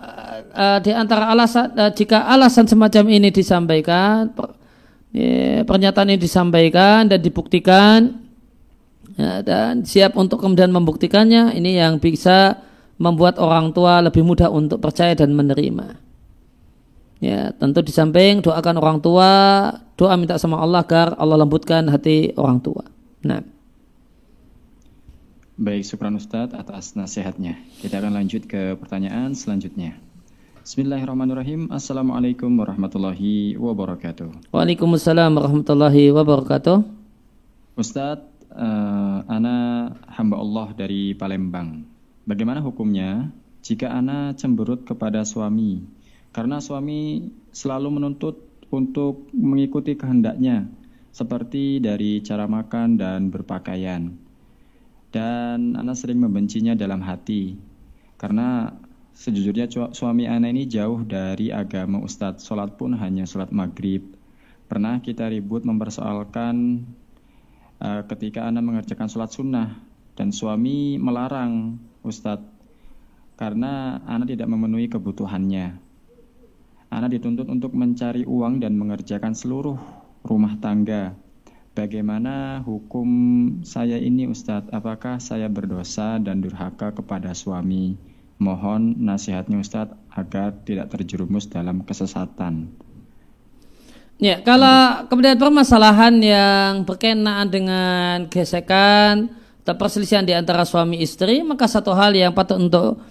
[0.55, 4.31] uh, di antara alasan uh, jika alasan semacam ini disampaikan
[5.11, 8.23] ya, pernyataan ini disampaikan dan dibuktikan
[9.19, 12.63] ya, dan siap untuk kemudian membuktikannya ini yang bisa
[12.97, 16.01] membuat orang tua lebih mudah untuk percaya dan menerima.
[17.17, 19.31] Ya, tentu di samping doakan orang tua,
[19.97, 22.85] doa minta sama Allah agar Allah lembutkan hati orang tua.
[23.25, 23.41] Nah.
[25.57, 27.57] Baik, syukran Ustadz atas nasihatnya.
[27.81, 29.97] Kita akan lanjut ke pertanyaan selanjutnya.
[30.61, 31.73] Bismillahirrahmanirrahim.
[31.73, 34.53] Assalamualaikum warahmatullahi wabarakatuh.
[34.53, 36.85] Waalaikumsalam warahmatullahi wabarakatuh.
[37.81, 41.96] Ustadz, uh, Ana hamba Allah dari Palembang.
[42.27, 43.31] Bagaimana hukumnya
[43.63, 45.87] jika Ana cemberut kepada suami?
[46.35, 50.67] Karena suami selalu menuntut untuk mengikuti kehendaknya,
[51.15, 54.13] seperti dari cara makan dan berpakaian.
[55.15, 57.57] Dan Ana sering membencinya dalam hati,
[58.19, 58.75] karena
[59.17, 62.45] Sejujurnya suami Ana ini jauh dari agama Ustadz.
[62.45, 64.13] Sholat pun hanya sholat maghrib.
[64.69, 66.85] Pernah kita ribut mempersoalkan
[67.81, 69.81] uh, ketika Ana mengerjakan sholat sunnah.
[70.21, 72.47] Dan suami melarang Ustadz.
[73.37, 75.77] Karena Ana tidak memenuhi kebutuhannya.
[76.89, 79.77] Ana dituntut untuk mencari uang dan mengerjakan seluruh
[80.25, 81.13] rumah tangga.
[81.77, 83.09] Bagaimana hukum
[83.61, 84.73] saya ini Ustadz?
[84.73, 88.01] Apakah saya berdosa dan durhaka kepada suami?
[88.41, 92.73] Mohon nasihatnya Ustadz agar tidak terjerumus dalam kesesatan.
[94.17, 99.36] Ya, kalau kemudian permasalahan yang berkenaan dengan gesekan
[99.75, 103.03] perselisihan di antara suami istri, maka satu hal yang patut untuk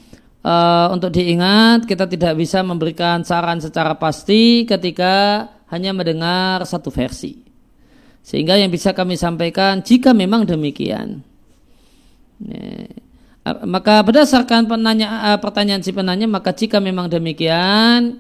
[0.46, 7.44] uh, untuk diingat, kita tidak bisa memberikan saran secara pasti ketika hanya mendengar satu versi.
[8.24, 11.22] Sehingga yang bisa kami sampaikan jika memang demikian.
[12.42, 12.90] Ya,
[13.62, 18.18] maka berdasarkan penanya, pertanyaan si penanya maka jika memang demikian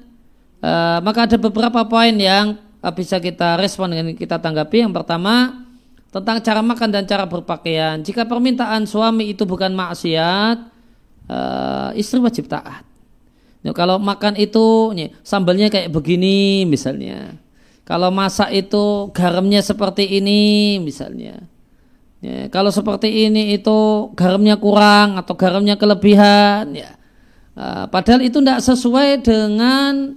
[1.01, 2.61] maka ada beberapa poin yang
[2.93, 5.64] bisa kita respon dengan kita tanggapi yang pertama
[6.15, 7.99] tentang cara makan dan cara berpakaian.
[7.99, 10.57] Jika permintaan suami itu bukan maksiat,
[11.27, 12.87] uh, istri wajib taat.
[13.59, 17.35] Ya, kalau makan itu ya, sambalnya kayak begini misalnya.
[17.83, 21.43] Kalau masak itu garamnya seperti ini misalnya.
[22.23, 26.95] Ya, kalau seperti ini itu garamnya kurang atau garamnya kelebihan ya.
[27.59, 30.15] Uh, padahal itu tidak sesuai dengan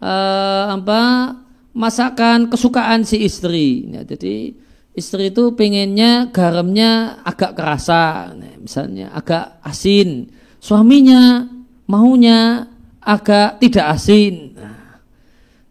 [0.00, 1.36] uh, apa
[1.76, 3.92] masakan kesukaan si istri.
[3.92, 4.65] Ya, jadi
[4.96, 10.32] istri itu pengennya garamnya agak kerasa, misalnya agak asin.
[10.56, 11.44] Suaminya
[11.84, 12.66] maunya
[13.04, 14.56] agak tidak asin.
[14.56, 14.98] Nah,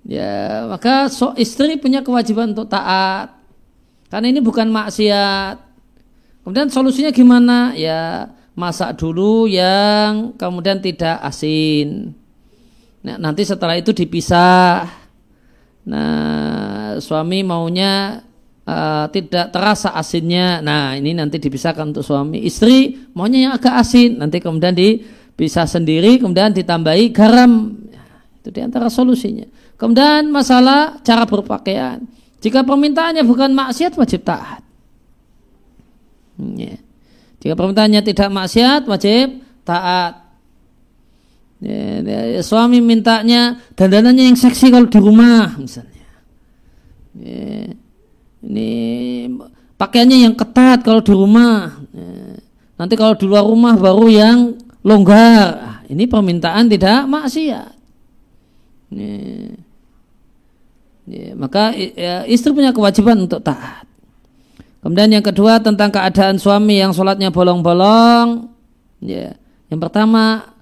[0.06, 3.34] ya, maka so, istri punya kewajiban untuk taat.
[4.08, 5.58] Karena ini bukan maksiat.
[6.46, 7.74] Kemudian solusinya gimana?
[7.74, 12.14] Ya, masak dulu yang kemudian tidak asin.
[13.02, 14.86] Nah, nanti setelah itu dipisah.
[15.86, 18.22] Nah, suami maunya
[18.66, 20.60] uh, tidak terasa asinnya.
[20.60, 22.44] Nah, ini nanti dipisahkan untuk suami.
[22.44, 24.20] Istri maunya yang agak asin.
[24.20, 25.02] Nanti kemudian di
[25.36, 27.76] bisa sendiri kemudian ditambahi garam
[28.40, 29.44] itu di antara solusinya
[29.76, 32.08] kemudian masalah cara berpakaian
[32.40, 34.64] jika permintaannya bukan maksiat wajib taat
[36.56, 36.80] ya.
[37.44, 40.24] jika permintaannya tidak maksiat wajib taat
[41.60, 42.00] ya,
[42.40, 46.08] ya, suami mintanya dandanannya yang seksi kalau di rumah misalnya
[47.20, 47.76] ya.
[48.46, 48.70] Ini
[49.76, 52.38] pakaiannya yang ketat kalau di rumah ya.
[52.78, 54.38] nanti kalau di luar rumah baru yang
[54.86, 55.46] longgar.
[55.58, 57.74] Ah, ini permintaan tidak maksiat.
[58.94, 59.12] Ini,
[61.34, 63.86] maka ya, istri punya kewajiban untuk taat.
[64.86, 68.46] Kemudian yang kedua tentang keadaan suami yang sholatnya bolong-bolong.
[69.02, 69.34] Ya,
[69.74, 70.54] yang pertama,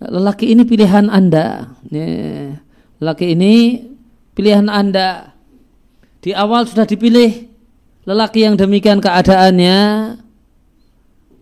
[0.00, 1.76] lelaki ini pilihan anda.
[1.92, 2.56] Ya,
[2.96, 3.84] lelaki ini
[4.32, 5.36] pilihan anda.
[6.28, 7.48] Di awal sudah dipilih
[8.04, 9.78] lelaki yang demikian keadaannya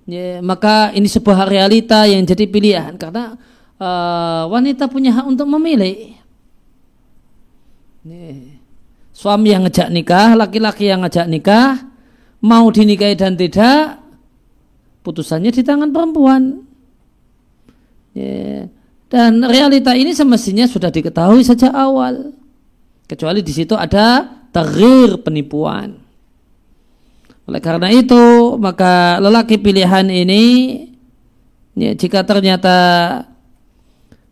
[0.06, 3.34] ya, maka ini sebuah realita yang jadi pilihan karena
[3.82, 6.14] uh, wanita punya hak untuk memilih.
[9.10, 11.82] Suami yang ngejak nikah, laki-laki yang ngejak nikah,
[12.38, 13.98] mau dinikahi dan tidak,
[15.02, 16.62] putusannya di tangan perempuan.
[18.14, 18.70] Ya.
[19.10, 22.30] Dan realita ini semestinya sudah diketahui sejak awal.
[23.10, 26.00] Kecuali di situ ada terir penipuan.
[27.44, 30.44] Oleh karena itu, maka lelaki pilihan ini
[31.76, 32.76] ya, jika ternyata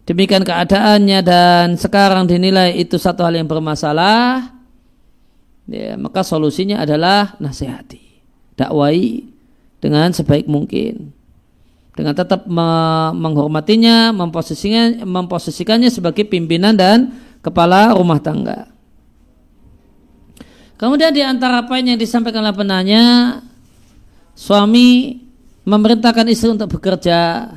[0.09, 4.49] demikian keadaannya dan sekarang dinilai itu satu hal yang bermasalah,
[5.69, 8.03] ya, maka solusinya adalah nasihati,
[8.57, 9.29] dakwai
[9.79, 11.13] dengan sebaik mungkin.
[11.95, 12.51] Dengan tetap
[13.15, 18.74] menghormatinya, memposisikannya sebagai pimpinan dan kepala rumah tangga.
[20.75, 23.05] Kemudian di antara poin yang disampaikan oleh penanya,
[24.35, 25.23] suami
[25.63, 27.51] memerintahkan istri untuk bekerja.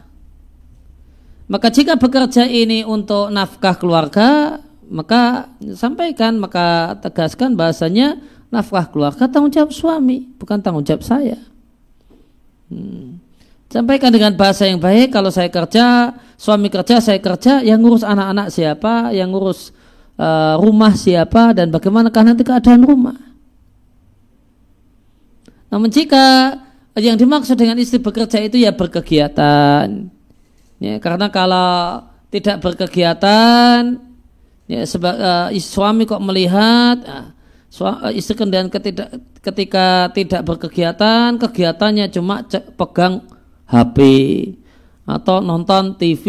[1.48, 8.20] Maka jika bekerja ini untuk nafkah keluarga, maka sampaikan, maka tegaskan bahasanya
[8.52, 11.40] nafkah keluarga tanggung jawab suami, bukan tanggung jawab saya.
[12.68, 13.20] Hmm.
[13.68, 18.48] Sampaikan dengan bahasa yang baik, kalau saya kerja, suami kerja, saya kerja, yang ngurus anak-anak
[18.48, 19.76] siapa, yang ngurus
[20.18, 23.18] uh, rumah siapa dan bagaimanakah nanti keadaan rumah.
[25.72, 26.58] Namun jika
[26.98, 30.10] yang dimaksud dengan istri bekerja itu ya berkegiatan.
[30.78, 33.98] Ya, karena kalau tidak berkegiatan,
[34.70, 39.10] ya sebab uh, suami kok melihat uh, istri kemudian ketika,
[39.42, 42.46] ketika tidak berkegiatan, kegiatannya cuma
[42.78, 43.26] pegang
[43.70, 43.98] HP
[45.08, 46.26] atau nonton TV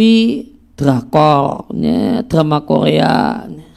[0.79, 3.44] drakor, ya, drama Korea.
[3.48, 3.67] Ya.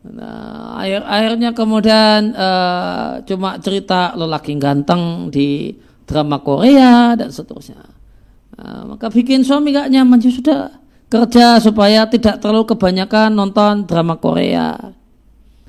[0.00, 5.76] Nah, akhir akhirnya kemudian uh, cuma cerita lelaki ganteng di
[6.08, 7.84] drama Korea dan seterusnya.
[8.56, 10.60] Nah, maka bikin suami gak nyaman ya sudah
[11.12, 14.72] kerja supaya tidak terlalu kebanyakan nonton drama Korea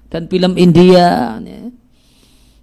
[0.07, 1.35] dan film India.
[1.43, 1.61] Ya.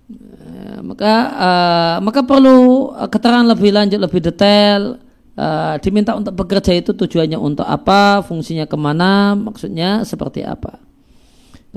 [0.08, 5.04] Nah, maka uh, maka perlu keterangan lebih lanjut lebih detail.
[5.38, 10.87] Uh, diminta untuk bekerja itu tujuannya untuk apa, fungsinya ke mana, maksudnya seperti apa.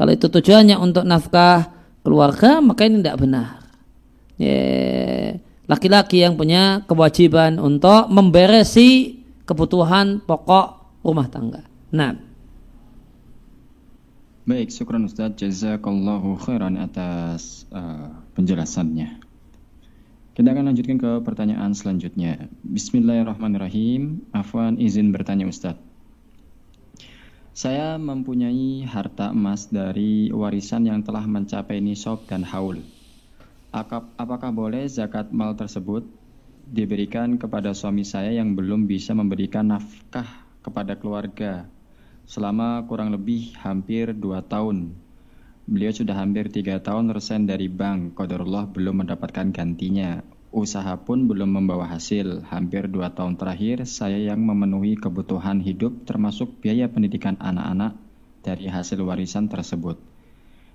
[0.01, 1.69] Kalau itu tujuannya untuk nafkah
[2.01, 3.61] keluarga, maka ini tidak benar.
[5.69, 11.69] Laki-laki yang punya kewajiban untuk memberesi kebutuhan pokok rumah tangga.
[11.93, 12.17] Nah.
[14.49, 15.37] Baik, syukran Ustaz.
[15.37, 19.21] Jazakallahu khairan atas uh, penjelasannya.
[20.33, 22.49] Kita akan lanjutkan ke pertanyaan selanjutnya.
[22.65, 24.25] Bismillahirrahmanirrahim.
[24.33, 25.77] Afwan izin bertanya Ustaz.
[27.51, 32.79] Saya mempunyai harta emas dari warisan yang telah mencapai nisab dan haul.
[34.15, 36.07] Apakah boleh zakat mal tersebut
[36.63, 41.67] diberikan kepada suami saya yang belum bisa memberikan nafkah kepada keluarga
[42.23, 44.95] selama kurang lebih hampir dua tahun.
[45.67, 48.15] Beliau sudah hampir tiga tahun resign dari bank.
[48.15, 50.23] Qadarullah belum mendapatkan gantinya.
[50.51, 52.43] Usaha pun belum membawa hasil.
[52.51, 57.95] Hampir dua tahun terakhir, saya yang memenuhi kebutuhan hidup termasuk biaya pendidikan anak-anak
[58.43, 59.95] dari hasil warisan tersebut.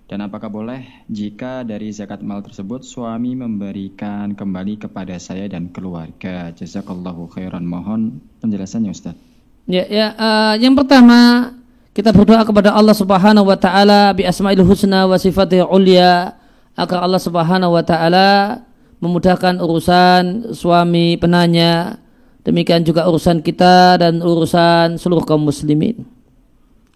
[0.06, 6.54] Dan apakah boleh jika dari zakat mal tersebut suami memberikan kembali kepada saya dan keluarga?
[6.54, 7.66] Jazakallahu khairan.
[7.66, 9.18] Mohon penjelasannya Ustaz.
[9.66, 11.50] Ya, ya uh, yang pertama
[11.90, 16.38] kita berdoa kepada Allah Subhanahu wa taala bi asmaul husna wa sifatihil ulya
[16.78, 18.62] agar Allah Subhanahu wa taala
[19.00, 22.00] memudahkan urusan suami penanya,
[22.46, 26.06] demikian juga urusan kita dan urusan seluruh kaum muslimin.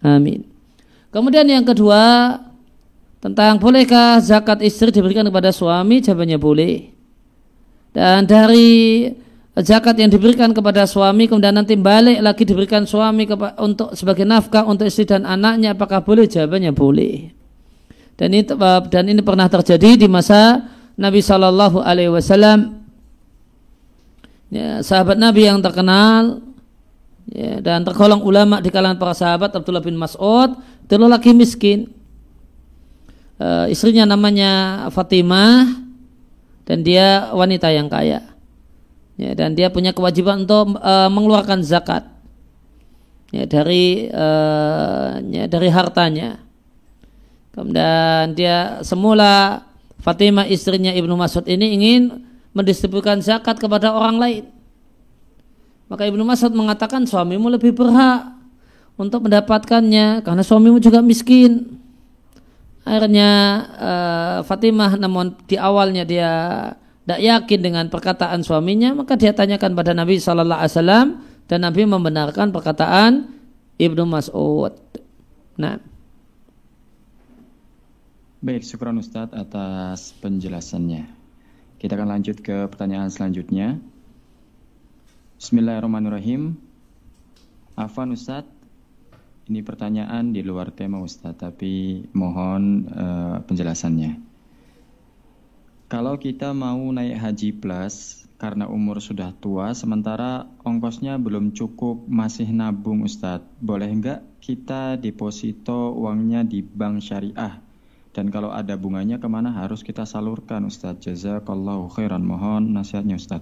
[0.01, 0.47] Amin.
[1.13, 2.35] Kemudian yang kedua,
[3.21, 6.01] tentang bolehkah zakat istri diberikan kepada suami?
[6.01, 6.89] Jawabannya boleh.
[7.91, 9.05] Dan dari
[9.59, 13.27] zakat yang diberikan kepada suami kemudian nanti balik lagi diberikan suami
[13.59, 16.25] untuk sebagai nafkah untuk istri dan anaknya apakah boleh?
[16.25, 17.15] Jawabannya boleh.
[18.15, 18.47] Dan ini
[18.89, 20.63] dan ini pernah terjadi di masa
[21.01, 22.85] Nabi Shallallahu Alaihi Wasallam.
[24.53, 26.45] Ya, sahabat Nabi yang terkenal
[27.25, 31.89] ya, dan tergolong ulama di kalangan para sahabat Abdullah bin Mas'ud itu laki miskin.
[33.41, 35.81] Uh, istrinya namanya Fatimah
[36.67, 38.21] dan dia wanita yang kaya.
[39.17, 42.05] Ya, dan dia punya kewajiban untuk uh, mengeluarkan zakat.
[43.31, 46.43] Ya, dari uh, ya, dari hartanya.
[47.55, 49.63] Kemudian dia semula
[50.01, 52.25] Fatimah istrinya Ibnu Mas'ud ini ingin
[52.57, 54.43] mendistribusikan zakat kepada orang lain.
[55.87, 58.33] Maka Ibnu Mas'ud mengatakan suamimu lebih berhak
[58.97, 61.77] untuk mendapatkannya karena suamimu juga miskin.
[62.81, 63.29] Akhirnya
[63.77, 66.31] uh, Fatimah namun di awalnya dia
[67.05, 71.07] tidak yakin dengan perkataan suaminya maka dia tanyakan pada Nabi Shallallahu Alaihi Wasallam
[71.45, 73.29] dan Nabi membenarkan perkataan
[73.77, 74.73] Ibnu Mas'ud.
[75.61, 75.90] Nah.
[78.41, 81.05] Baik, syukuran Ustadz atas penjelasannya.
[81.77, 83.77] Kita akan lanjut ke pertanyaan selanjutnya.
[85.37, 86.57] Bismillahirrahmanirrahim.
[87.77, 88.49] Afan Ustadz,
[89.45, 94.17] ini pertanyaan di luar tema Ustadz, tapi mohon uh, penjelasannya.
[95.85, 102.49] Kalau kita mau naik haji plus karena umur sudah tua, sementara ongkosnya belum cukup, masih
[102.49, 107.69] nabung Ustadz, boleh enggak kita deposito uangnya di bank syariah?
[108.11, 112.23] Dan kalau ada bunganya ke mana harus kita salurkan Ustaz Jazakallahu khairan.
[112.27, 113.39] Mohon nasihatnya Ustaz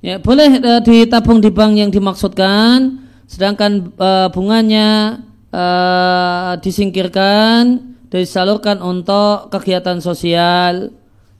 [0.00, 3.04] Ya boleh uh, ditabung di bank yang dimaksudkan.
[3.28, 5.20] Sedangkan uh, bunganya
[5.52, 10.90] uh, disingkirkan disalurkan untuk kegiatan sosial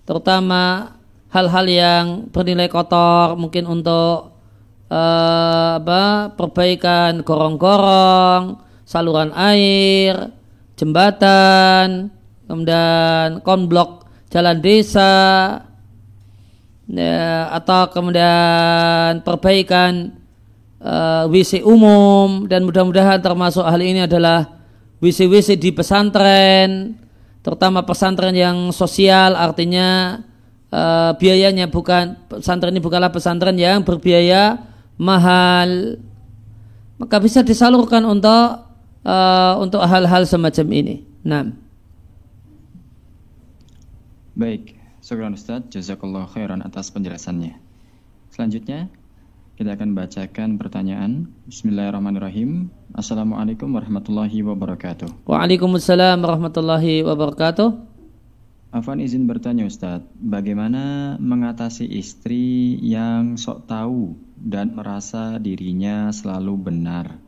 [0.06, 0.94] Terutama
[1.34, 4.38] hal-hal yang bernilai kotor Mungkin untuk
[4.86, 10.30] uh, apa, perbaikan gorong-gorong Saluran air
[10.78, 12.19] Jembatan
[12.50, 15.14] kemudian konblok jalan desa
[16.90, 20.18] ya, atau kemudian perbaikan
[20.82, 24.50] uh, WC umum dan mudah-mudahan termasuk hal ini adalah
[24.98, 26.98] WC-WC di pesantren
[27.46, 30.18] terutama pesantren yang sosial artinya
[30.74, 34.58] uh, biayanya bukan pesantren ini bukanlah pesantren yang berbiaya
[34.98, 35.94] mahal
[36.98, 38.68] maka bisa disalurkan untuk
[39.08, 40.96] uh, untuk hal-hal semacam ini.
[41.24, 41.69] Nah.
[44.40, 44.72] Baik,
[45.04, 47.60] syukur Ustaz, jazakallah khairan atas penjelasannya.
[48.32, 48.88] Selanjutnya,
[49.60, 51.28] kita akan bacakan pertanyaan.
[51.44, 52.72] Bismillahirrahmanirrahim.
[52.96, 55.28] Assalamualaikum warahmatullahi wabarakatuh.
[55.28, 57.68] Waalaikumsalam warahmatullahi wabarakatuh.
[58.72, 67.20] Afan izin bertanya Ustadz, bagaimana mengatasi istri yang sok tahu dan merasa dirinya selalu benar?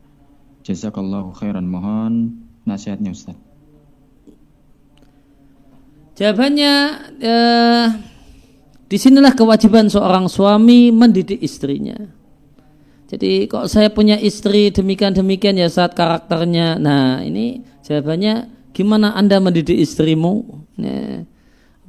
[0.65, 3.52] Jazakallahu khairan mohon nasihatnya Ustadz.
[6.13, 6.73] Jawabannya
[7.17, 7.85] eh,
[8.85, 11.97] di sinilah kewajiban seorang suami mendidik istrinya.
[13.09, 16.77] Jadi kok saya punya istri demikian demikian ya saat karakternya.
[16.77, 20.65] Nah ini jawabannya gimana anda mendidik istrimu?
[20.77, 21.25] Ya.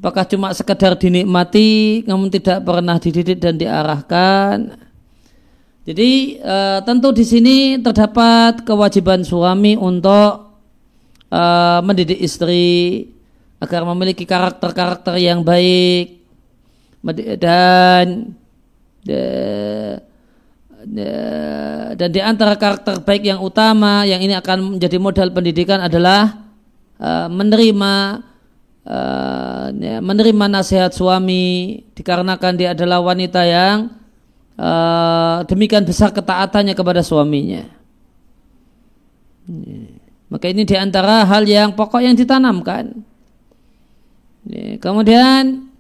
[0.00, 4.76] Apakah cuma sekedar dinikmati, namun tidak pernah dididik dan diarahkan?
[5.84, 10.60] Jadi e, tentu di sini terdapat kewajiban suami untuk
[11.32, 11.42] e,
[11.80, 13.08] mendidik istri
[13.64, 16.20] agar memiliki karakter-karakter yang baik
[17.40, 18.36] dan
[21.96, 26.44] dan di antara karakter baik yang utama yang ini akan menjadi modal pendidikan adalah
[27.00, 27.94] uh, menerima
[28.84, 33.92] uh, ya, menerima nasihat suami dikarenakan dia adalah wanita yang
[34.60, 37.64] uh, demikian besar ketaatannya kepada suaminya.
[40.32, 43.04] Maka ini di antara hal yang pokok yang ditanamkan.
[44.78, 45.72] Kemudian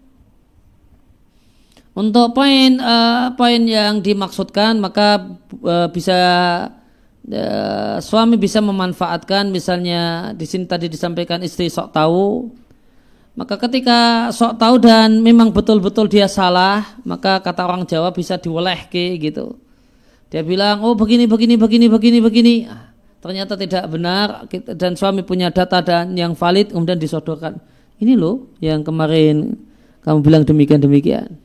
[1.94, 6.18] untuk poin uh, poin yang dimaksudkan maka uh, bisa
[7.30, 12.50] uh, suami bisa memanfaatkan misalnya di sini tadi disampaikan istri sok tahu.
[13.34, 19.20] Maka ketika sok tahu dan memang betul-betul dia salah maka kata orang Jawa bisa diwelehke
[19.20, 19.60] gitu.
[20.32, 22.54] Dia bilang oh begini begini begini begini begini.
[22.66, 22.90] Ah,
[23.20, 27.73] ternyata tidak benar dan suami punya data dan yang valid kemudian disodorkan
[28.04, 29.56] ini loh yang kemarin
[30.04, 31.40] kamu bilang demikian demikian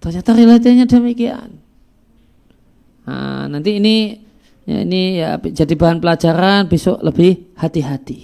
[0.00, 1.60] Ternyata realitanya demikian.
[3.04, 4.16] Nah, nanti ini
[4.64, 8.20] ya, ini ya jadi bahan pelajaran besok lebih hati-hati.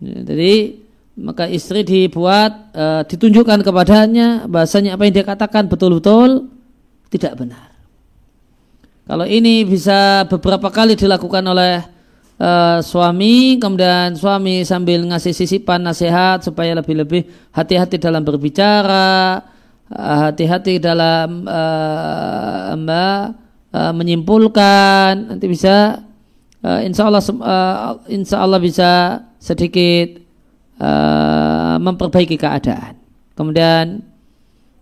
[0.00, 0.80] Ya, jadi
[1.20, 6.48] maka istri dibuat uh, ditunjukkan kepadanya bahasanya apa yang dia katakan betul-betul
[7.12, 7.68] tidak benar.
[9.04, 11.84] Kalau ini bisa beberapa kali dilakukan oleh
[12.42, 19.46] uh, suami, kemudian suami sambil ngasih sisipan nasihat supaya lebih-lebih hati-hati dalam berbicara,
[19.92, 23.22] Ah, hati-hati dalam uh, mbak
[23.76, 25.36] uh, menyimpulkan.
[25.36, 26.00] Nanti bisa
[26.64, 30.16] uh, insya Allah uh, insya Allah bisa sedikit
[30.80, 32.96] uh, memperbaiki keadaan.
[33.36, 34.00] Kemudian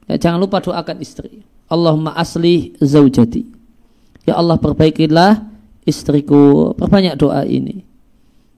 [0.06, 1.42] ya, jangan lupa doakan istri.
[1.66, 3.42] Allahumma asli zaujati.
[4.30, 5.42] Ya Allah perbaikilah
[5.88, 7.84] istriku perbanyak doa ini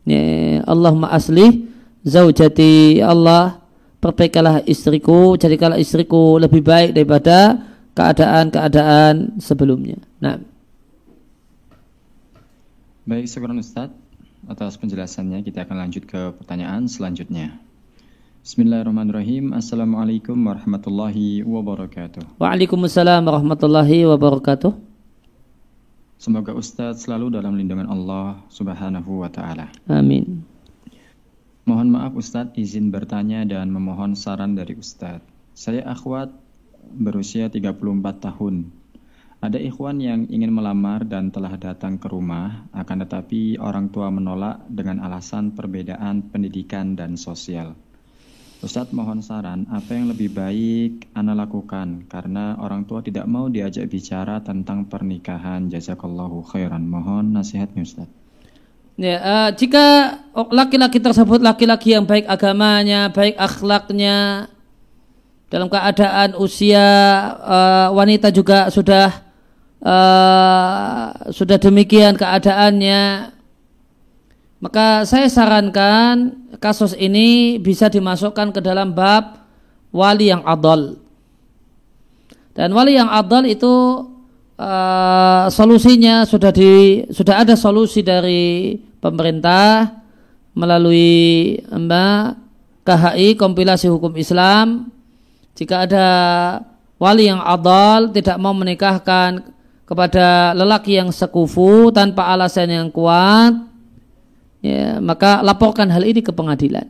[0.06, 1.68] ya, Allahumma asli
[2.02, 3.62] zaujati ya Allah
[4.02, 7.62] perbaikilah istriku, jadikanlah istriku lebih baik daripada
[7.94, 10.02] keadaan-keadaan sebelumnya.
[10.18, 10.42] Nah.
[13.06, 13.94] Baik, syukuran Ustaz
[14.50, 15.46] atas penjelasannya.
[15.46, 17.62] Kita akan lanjut ke pertanyaan selanjutnya.
[18.42, 19.54] Bismillahirrahmanirrahim.
[19.54, 22.42] Assalamualaikum warahmatullahi wabarakatuh.
[22.42, 24.91] Waalaikumsalam warahmatullahi wabarakatuh.
[26.22, 29.74] Semoga Ustadz selalu dalam lindungan Allah Subhanahu wa taala.
[29.90, 30.46] Amin.
[31.66, 35.26] Mohon maaf Ustadz, izin bertanya dan memohon saran dari Ustadz.
[35.50, 36.30] Saya akhwat
[36.94, 37.74] berusia 34
[38.22, 38.70] tahun.
[39.42, 44.62] Ada ikhwan yang ingin melamar dan telah datang ke rumah, akan tetapi orang tua menolak
[44.70, 47.74] dengan alasan perbedaan pendidikan dan sosial.
[48.62, 52.06] Ustadz mohon saran, apa yang lebih baik Anda lakukan?
[52.06, 55.66] Karena orang tua tidak mau diajak bicara tentang pernikahan.
[55.66, 56.86] Jazakallahu khairan.
[56.86, 58.14] Mohon nasihatnya Ustadz.
[58.94, 60.14] Ya, uh, jika
[60.54, 64.46] laki-laki tersebut laki-laki yang baik agamanya, baik akhlaknya,
[65.50, 66.86] dalam keadaan usia
[67.42, 69.26] uh, wanita juga sudah
[69.82, 73.32] uh, sudah demikian keadaannya,
[74.62, 79.42] maka saya sarankan kasus ini bisa dimasukkan ke dalam bab
[79.90, 81.02] wali yang adol.
[82.54, 84.06] Dan wali yang adol itu
[84.54, 89.98] uh, solusinya sudah di sudah ada solusi dari pemerintah
[90.54, 92.22] melalui Mbak
[92.86, 94.94] KHI kompilasi hukum Islam
[95.58, 96.08] jika ada
[97.02, 99.42] wali yang adal tidak mau menikahkan
[99.82, 103.71] kepada lelaki yang sekufu tanpa alasan yang kuat
[104.62, 106.86] ya, maka laporkan hal ini ke pengadilan.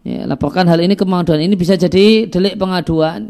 [0.00, 3.28] Ya, laporkan hal ini ke pengadilan ini bisa jadi delik pengaduan.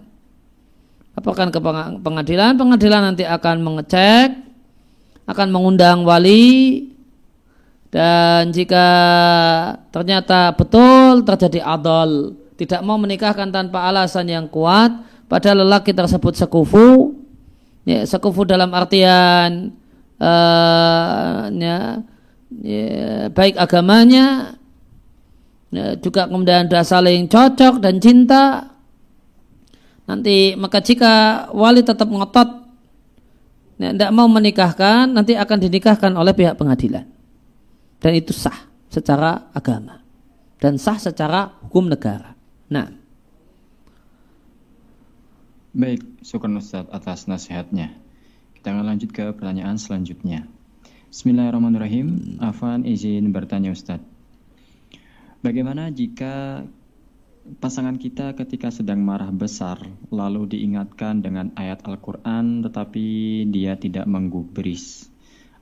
[1.18, 1.58] Laporkan ke
[2.00, 2.54] pengadilan.
[2.54, 4.30] Pengadilan nanti akan mengecek
[5.26, 6.86] akan mengundang wali.
[7.90, 8.86] Dan jika
[9.90, 14.94] ternyata betul terjadi adol tidak mau menikahkan tanpa alasan yang kuat
[15.26, 17.18] pada lelaki tersebut sekufu
[17.82, 19.74] ya, sekufu dalam artian
[20.22, 21.98] uh, ya,
[22.58, 24.58] ya, baik agamanya
[25.70, 28.74] ya, juga kemudian ada saling cocok dan cinta
[30.10, 32.50] nanti maka jika wali tetap ngotot
[33.78, 37.06] ya, mau menikahkan nanti akan dinikahkan oleh pihak pengadilan
[38.02, 40.02] dan itu sah secara agama
[40.60, 42.36] dan sah secara hukum negara.
[42.68, 42.86] Nah,
[45.72, 47.96] baik, syukur Ustaz atas nasihatnya.
[48.54, 50.44] Kita akan lanjut ke pertanyaan selanjutnya.
[51.10, 52.38] Bismillahirrahmanirrahim.
[52.38, 53.98] Afan izin bertanya Ustaz.
[55.42, 56.62] Bagaimana jika
[57.58, 59.82] pasangan kita ketika sedang marah besar
[60.14, 65.10] lalu diingatkan dengan ayat Al-Quran tetapi dia tidak menggubris.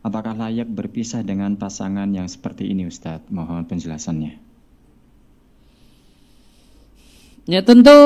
[0.04, 3.32] Apakah layak berpisah dengan pasangan yang seperti ini Ustadz?
[3.32, 4.36] Mohon penjelasannya.
[7.48, 7.96] Ya tentu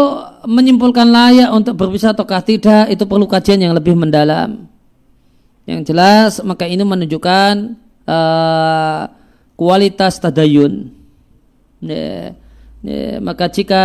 [0.46, 4.71] menyimpulkan layak untuk berpisah ataukah tidak itu perlu kajian yang lebih mendalam.
[5.66, 9.02] Yang jelas maka ini menunjukkan uh,
[9.54, 10.90] kualitas tadayun.
[11.82, 12.34] Ya,
[12.82, 13.84] ya, maka jika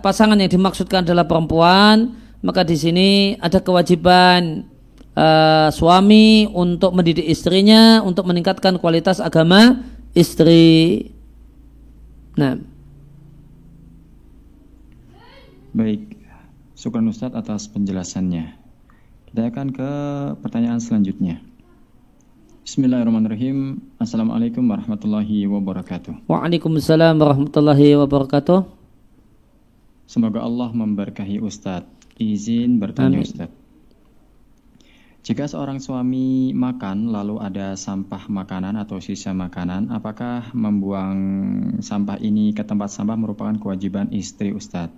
[0.00, 3.08] pasangan yang dimaksudkan adalah perempuan, maka di sini
[3.40, 4.68] ada kewajiban
[5.16, 9.84] uh, suami untuk mendidik istrinya untuk meningkatkan kualitas agama
[10.16, 11.08] istri.
[12.38, 12.56] Nah.
[15.74, 16.16] Baik,
[16.72, 18.67] syukur Ustadz atas penjelasannya.
[19.28, 19.90] Kita akan ke
[20.40, 21.36] pertanyaan selanjutnya.
[22.64, 23.76] Bismillahirrahmanirrahim.
[24.00, 26.24] Assalamualaikum warahmatullahi wabarakatuh.
[26.24, 28.64] Waalaikumsalam warahmatullahi wabarakatuh.
[30.08, 32.16] Semoga Allah memberkahi Ustadz.
[32.16, 33.28] Izin bertanya Amin.
[33.28, 33.56] Ustadz.
[35.28, 41.20] Jika seorang suami makan lalu ada sampah makanan atau sisa makanan, apakah membuang
[41.84, 44.96] sampah ini ke tempat sampah merupakan kewajiban istri Ustadz?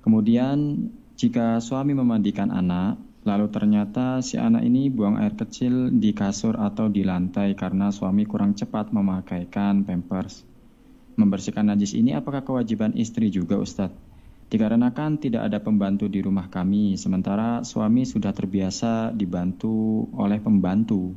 [0.00, 0.88] Kemudian
[1.20, 6.92] jika suami memandikan anak, Lalu ternyata si anak ini buang air kecil di kasur atau
[6.92, 10.44] di lantai karena suami kurang cepat memakaikan pampers.
[11.16, 13.96] Membersihkan najis ini apakah kewajiban istri juga Ustadz?
[14.52, 21.16] Dikarenakan tidak ada pembantu di rumah kami, sementara suami sudah terbiasa dibantu oleh pembantu.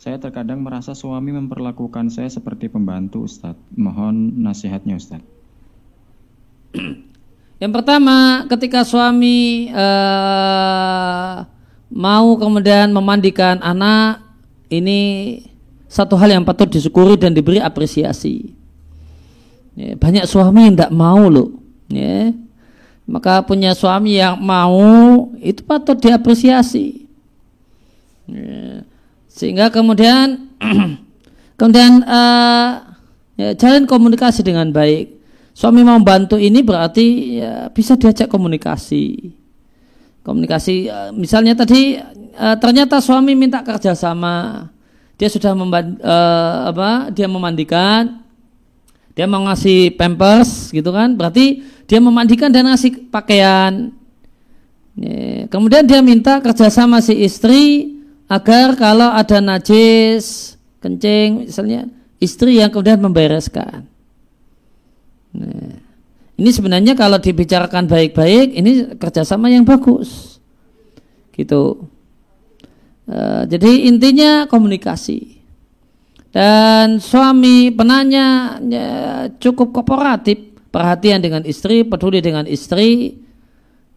[0.00, 3.76] Saya terkadang merasa suami memperlakukan saya seperti pembantu Ustadz.
[3.76, 5.28] Mohon nasihatnya Ustadz.
[7.62, 11.46] Yang pertama, ketika suami uh,
[11.94, 14.18] mau kemudian memandikan anak,
[14.66, 15.38] ini
[15.86, 18.50] satu hal yang patut disyukuri dan diberi apresiasi.
[19.78, 21.54] Ya, banyak suami yang tidak mau loh.
[21.86, 22.34] Ya.
[23.06, 27.06] Maka punya suami yang mau itu patut diapresiasi.
[28.26, 28.82] Ya.
[29.30, 30.50] Sehingga kemudian
[31.62, 32.90] kemudian uh,
[33.38, 35.21] ya, jalan komunikasi dengan baik
[35.52, 39.36] suami mau bantu ini berarti ya, bisa diajak komunikasi.
[40.22, 41.98] Komunikasi, ya, misalnya tadi
[42.38, 44.68] uh, ternyata suami minta kerjasama,
[45.18, 47.10] dia sudah uh, apa?
[47.10, 48.22] Dia memandikan,
[49.12, 51.12] dia mau ngasih pampers, gitu kan?
[51.18, 53.92] Berarti dia memandikan dan ngasih pakaian.
[54.96, 57.98] Ya, kemudian dia minta kerjasama si istri
[58.30, 61.90] agar kalau ada najis, kencing, misalnya
[62.22, 63.90] istri yang kemudian membereskan.
[65.32, 65.80] Nah,
[66.36, 70.40] ini sebenarnya kalau dibicarakan baik-baik, ini kerjasama yang bagus.
[71.32, 71.88] Gitu.
[73.08, 75.40] Uh, jadi intinya komunikasi.
[76.32, 78.88] Dan suami penanya ya,
[79.36, 80.40] cukup kooperatif,
[80.72, 83.20] perhatian dengan istri, peduli dengan istri.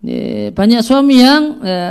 [0.03, 1.87] Ya, banyak suami yang ya,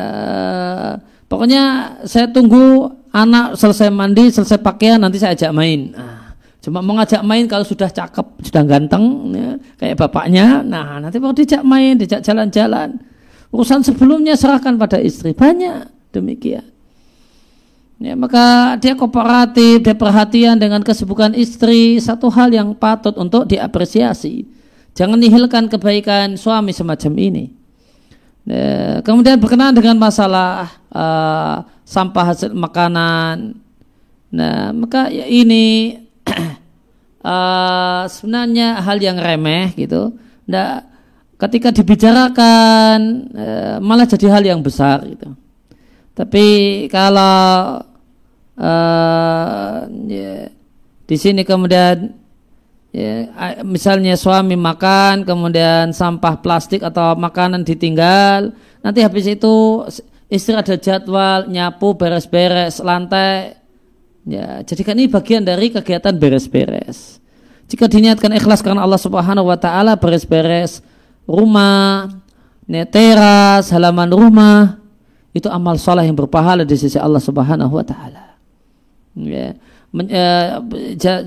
[1.26, 1.62] pokoknya
[2.04, 5.96] saya tunggu anak selesai mandi, selesai pakaian, nanti saya ajak main.
[5.96, 6.13] Nah,
[6.64, 9.04] Cuma mau ngajak main kalau sudah cakep, sudah ganteng,
[9.36, 10.64] ya, kayak bapaknya.
[10.64, 12.96] Nah, nanti mau dijak main, dijak jalan-jalan.
[13.52, 15.36] Urusan sebelumnya serahkan pada istri.
[15.36, 16.64] Banyak demikian.
[18.00, 24.48] Ya, maka dia kooperatif, dia perhatian dengan kesibukan istri, satu hal yang patut untuk diapresiasi.
[24.96, 27.44] Jangan nihilkan kebaikan suami semacam ini.
[28.48, 33.52] Ya, kemudian berkenaan dengan masalah uh, sampah hasil makanan.
[34.32, 40.16] Nah, maka ya ini uh, sebenarnya hal yang remeh gitu.
[40.44, 40.74] Nggak,
[41.40, 42.98] ketika dibicarakan
[43.34, 45.32] uh, malah jadi hal yang besar gitu.
[46.14, 46.46] Tapi
[46.88, 47.82] kalau
[48.54, 50.46] uh, ya,
[51.04, 52.14] di sini kemudian
[52.94, 53.28] ya,
[53.66, 59.82] misalnya suami makan kemudian sampah plastik atau makanan ditinggal, nanti habis itu
[60.30, 63.58] istri ada jadwal nyapu beres-beres lantai
[64.24, 67.20] Ya, jadikan ini bagian dari kegiatan beres-beres.
[67.68, 70.80] Jika diniatkan ikhlas karena Allah Subhanahu wa taala beres-beres
[71.28, 72.08] rumah,
[72.88, 74.80] teras, halaman rumah,
[75.36, 78.40] itu amal soleh yang berpahala di sisi Allah Subhanahu wa taala.
[79.18, 79.56] Ya.
[79.94, 80.58] Men, ya,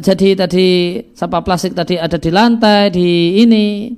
[0.04, 0.68] jadi tadi
[1.16, 3.96] sampah plastik tadi ada di lantai di ini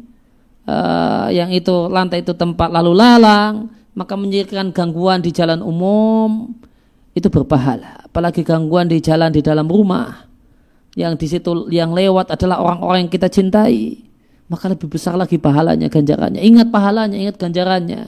[0.69, 3.65] uh, yang itu lantai itu tempat lalu lalang
[3.97, 6.53] maka menyebabkan gangguan di jalan umum
[7.19, 8.07] itu berpahala.
[8.07, 10.25] Apalagi gangguan di jalan di dalam rumah
[10.97, 14.01] yang di situ yang lewat adalah orang-orang yang kita cintai,
[14.49, 16.41] maka lebih besar lagi pahalanya, ganjarannya.
[16.41, 18.01] Ingat pahalanya, ingat ganjarannya.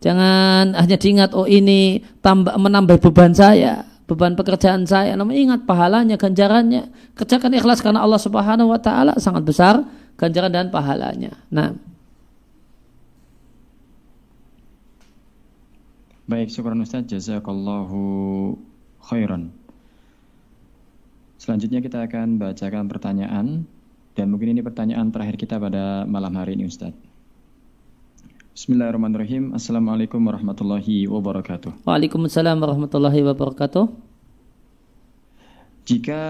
[0.00, 5.12] Jangan hanya diingat oh ini tambah menambah beban saya, beban pekerjaan saya.
[5.14, 6.88] Namun ingat pahalanya, ganjarannya.
[7.16, 9.84] Kerjakan ikhlas karena Allah Subhanahu wa taala sangat besar
[10.16, 11.36] ganjaran dan pahalanya.
[11.50, 11.74] Nah,
[16.24, 18.56] Baik, syukur Ustaz, jazakallahu
[19.12, 19.52] khairan.
[21.36, 23.68] Selanjutnya kita akan bacakan pertanyaan
[24.16, 26.96] dan mungkin ini pertanyaan terakhir kita pada malam hari ini Ustaz.
[28.56, 29.52] Bismillahirrahmanirrahim.
[29.52, 31.84] Assalamualaikum warahmatullahi wabarakatuh.
[31.84, 33.84] Waalaikumsalam warahmatullahi wabarakatuh.
[35.84, 36.22] Jika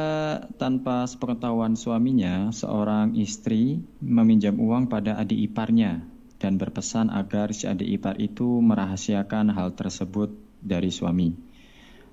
[0.59, 6.03] tanpa sepengetahuan suaminya, seorang istri meminjam uang pada adik iparnya
[6.45, 10.28] dan berpesan agar si adik ipar itu merahasiakan hal tersebut
[10.61, 11.32] dari suami.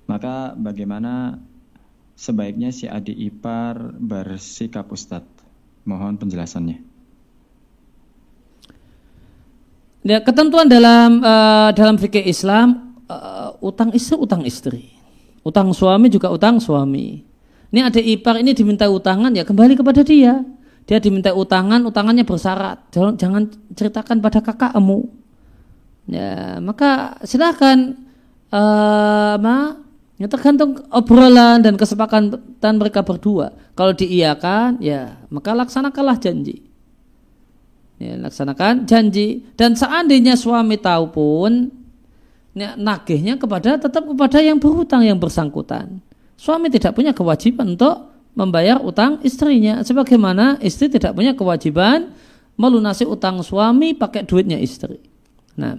[0.08, 1.36] Maka bagaimana
[2.16, 5.44] sebaiknya si adik ipar bersikap Ustadz?
[5.84, 6.80] Mohon penjelasannya.
[10.08, 14.96] Ya, ketentuan dalam uh, dalam fikih Islam uh, utang istri utang istri,
[15.44, 17.22] utang suami juga utang suami.
[17.72, 20.40] Ini ada ipar ini diminta utangan ya kembali kepada dia.
[20.92, 22.92] Dia diminta utangan, utangannya bersyarat.
[22.92, 25.08] Jangan, jangan ceritakan pada kakakmu.
[26.12, 27.96] Ya, maka silakan
[28.52, 29.80] uh, ma,
[30.20, 33.56] ya tergantung obrolan dan kesepakatan mereka berdua.
[33.72, 36.72] Kalau diiyakan, ya maka laksanakanlah janji
[38.02, 41.52] ya, laksanakan janji dan seandainya suami tahu pun
[42.58, 46.02] ya, nagihnya kepada tetap kepada yang berhutang yang bersangkutan
[46.34, 52.16] suami tidak punya kewajiban untuk membayar utang istrinya sebagaimana istri tidak punya kewajiban
[52.56, 55.00] melunasi utang suami pakai duitnya istri
[55.56, 55.76] nah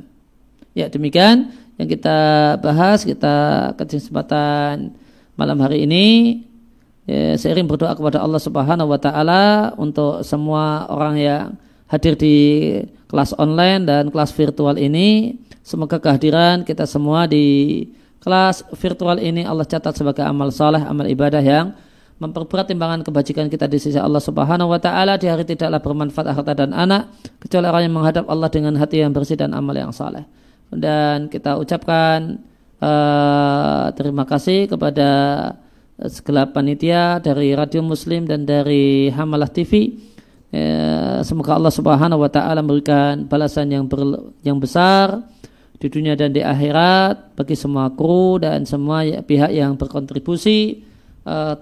[0.77, 2.19] ya demikian yang kita
[2.61, 4.93] bahas kita kesempatan
[5.37, 6.07] malam hari ini
[7.09, 11.45] ya, seiring berdoa kepada Allah Subhanahu wa taala untuk semua orang yang
[11.89, 12.37] hadir di
[13.13, 15.37] kelas online dan kelas virtual ini.
[15.63, 17.87] Semoga kehadiran kita semua di
[18.19, 21.77] kelas virtual ini Allah catat sebagai amal soleh, amal ibadah yang
[22.21, 25.17] memperberat timbangan kebajikan kita di sisi Allah Subhanahu wa taala.
[25.17, 29.13] Di hari tidaklah bermanfaat harta dan anak kecuali orang yang menghadap Allah dengan hati yang
[29.15, 30.27] bersih dan amal yang saleh.
[30.73, 32.41] Dan kita ucapkan
[32.81, 35.09] uh, terima kasih kepada
[36.09, 39.93] segala panitia dari Radio Muslim dan dari Hamalah TV
[40.53, 44.05] Ya, semoga Allah Subhanahu wa taala memberikan balasan yang ber,
[44.45, 45.25] yang besar
[45.81, 50.85] di dunia dan di akhirat bagi semua kru dan semua pihak yang berkontribusi
[51.27, 51.55] uh,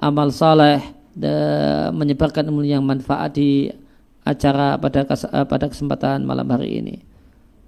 [0.00, 0.80] amal saleh
[1.14, 3.70] dan menyebarkan ilmu yang manfaat di
[4.24, 6.96] acara pada uh, pada kesempatan malam hari ini.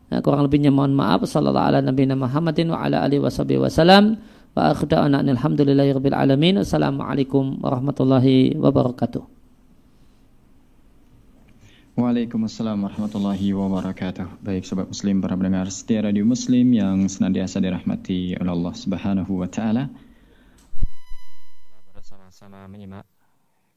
[0.06, 1.26] Nah, kurang lebihnya mohon maaf.
[1.26, 1.82] Sallallahu ala
[3.18, 3.30] wa
[3.66, 4.04] wasallam.
[4.56, 4.72] Wa.
[6.62, 9.36] Assalamualaikum warahmatullahi wabarakatuh.
[11.96, 14.44] Waalaikumsalam warahmatullahi wabarakatuh.
[14.44, 19.48] Baik sobat muslim para pendengar setia radio muslim yang senantiasa dirahmati oleh Allah Subhanahu wa
[19.48, 19.88] taala.
[22.36, 23.08] Bersama-sama menyimak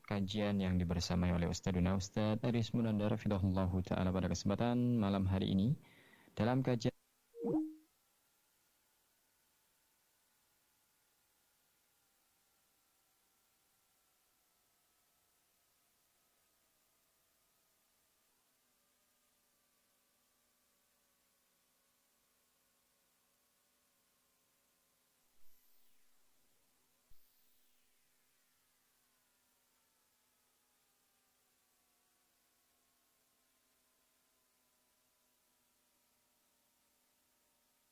[0.03, 5.79] kajian yang dibersamai oleh Ustaduna Ustadz Aris Munandar Fidahullah taala pada kesempatan malam hari ini.
[6.35, 6.91] Dalam kajian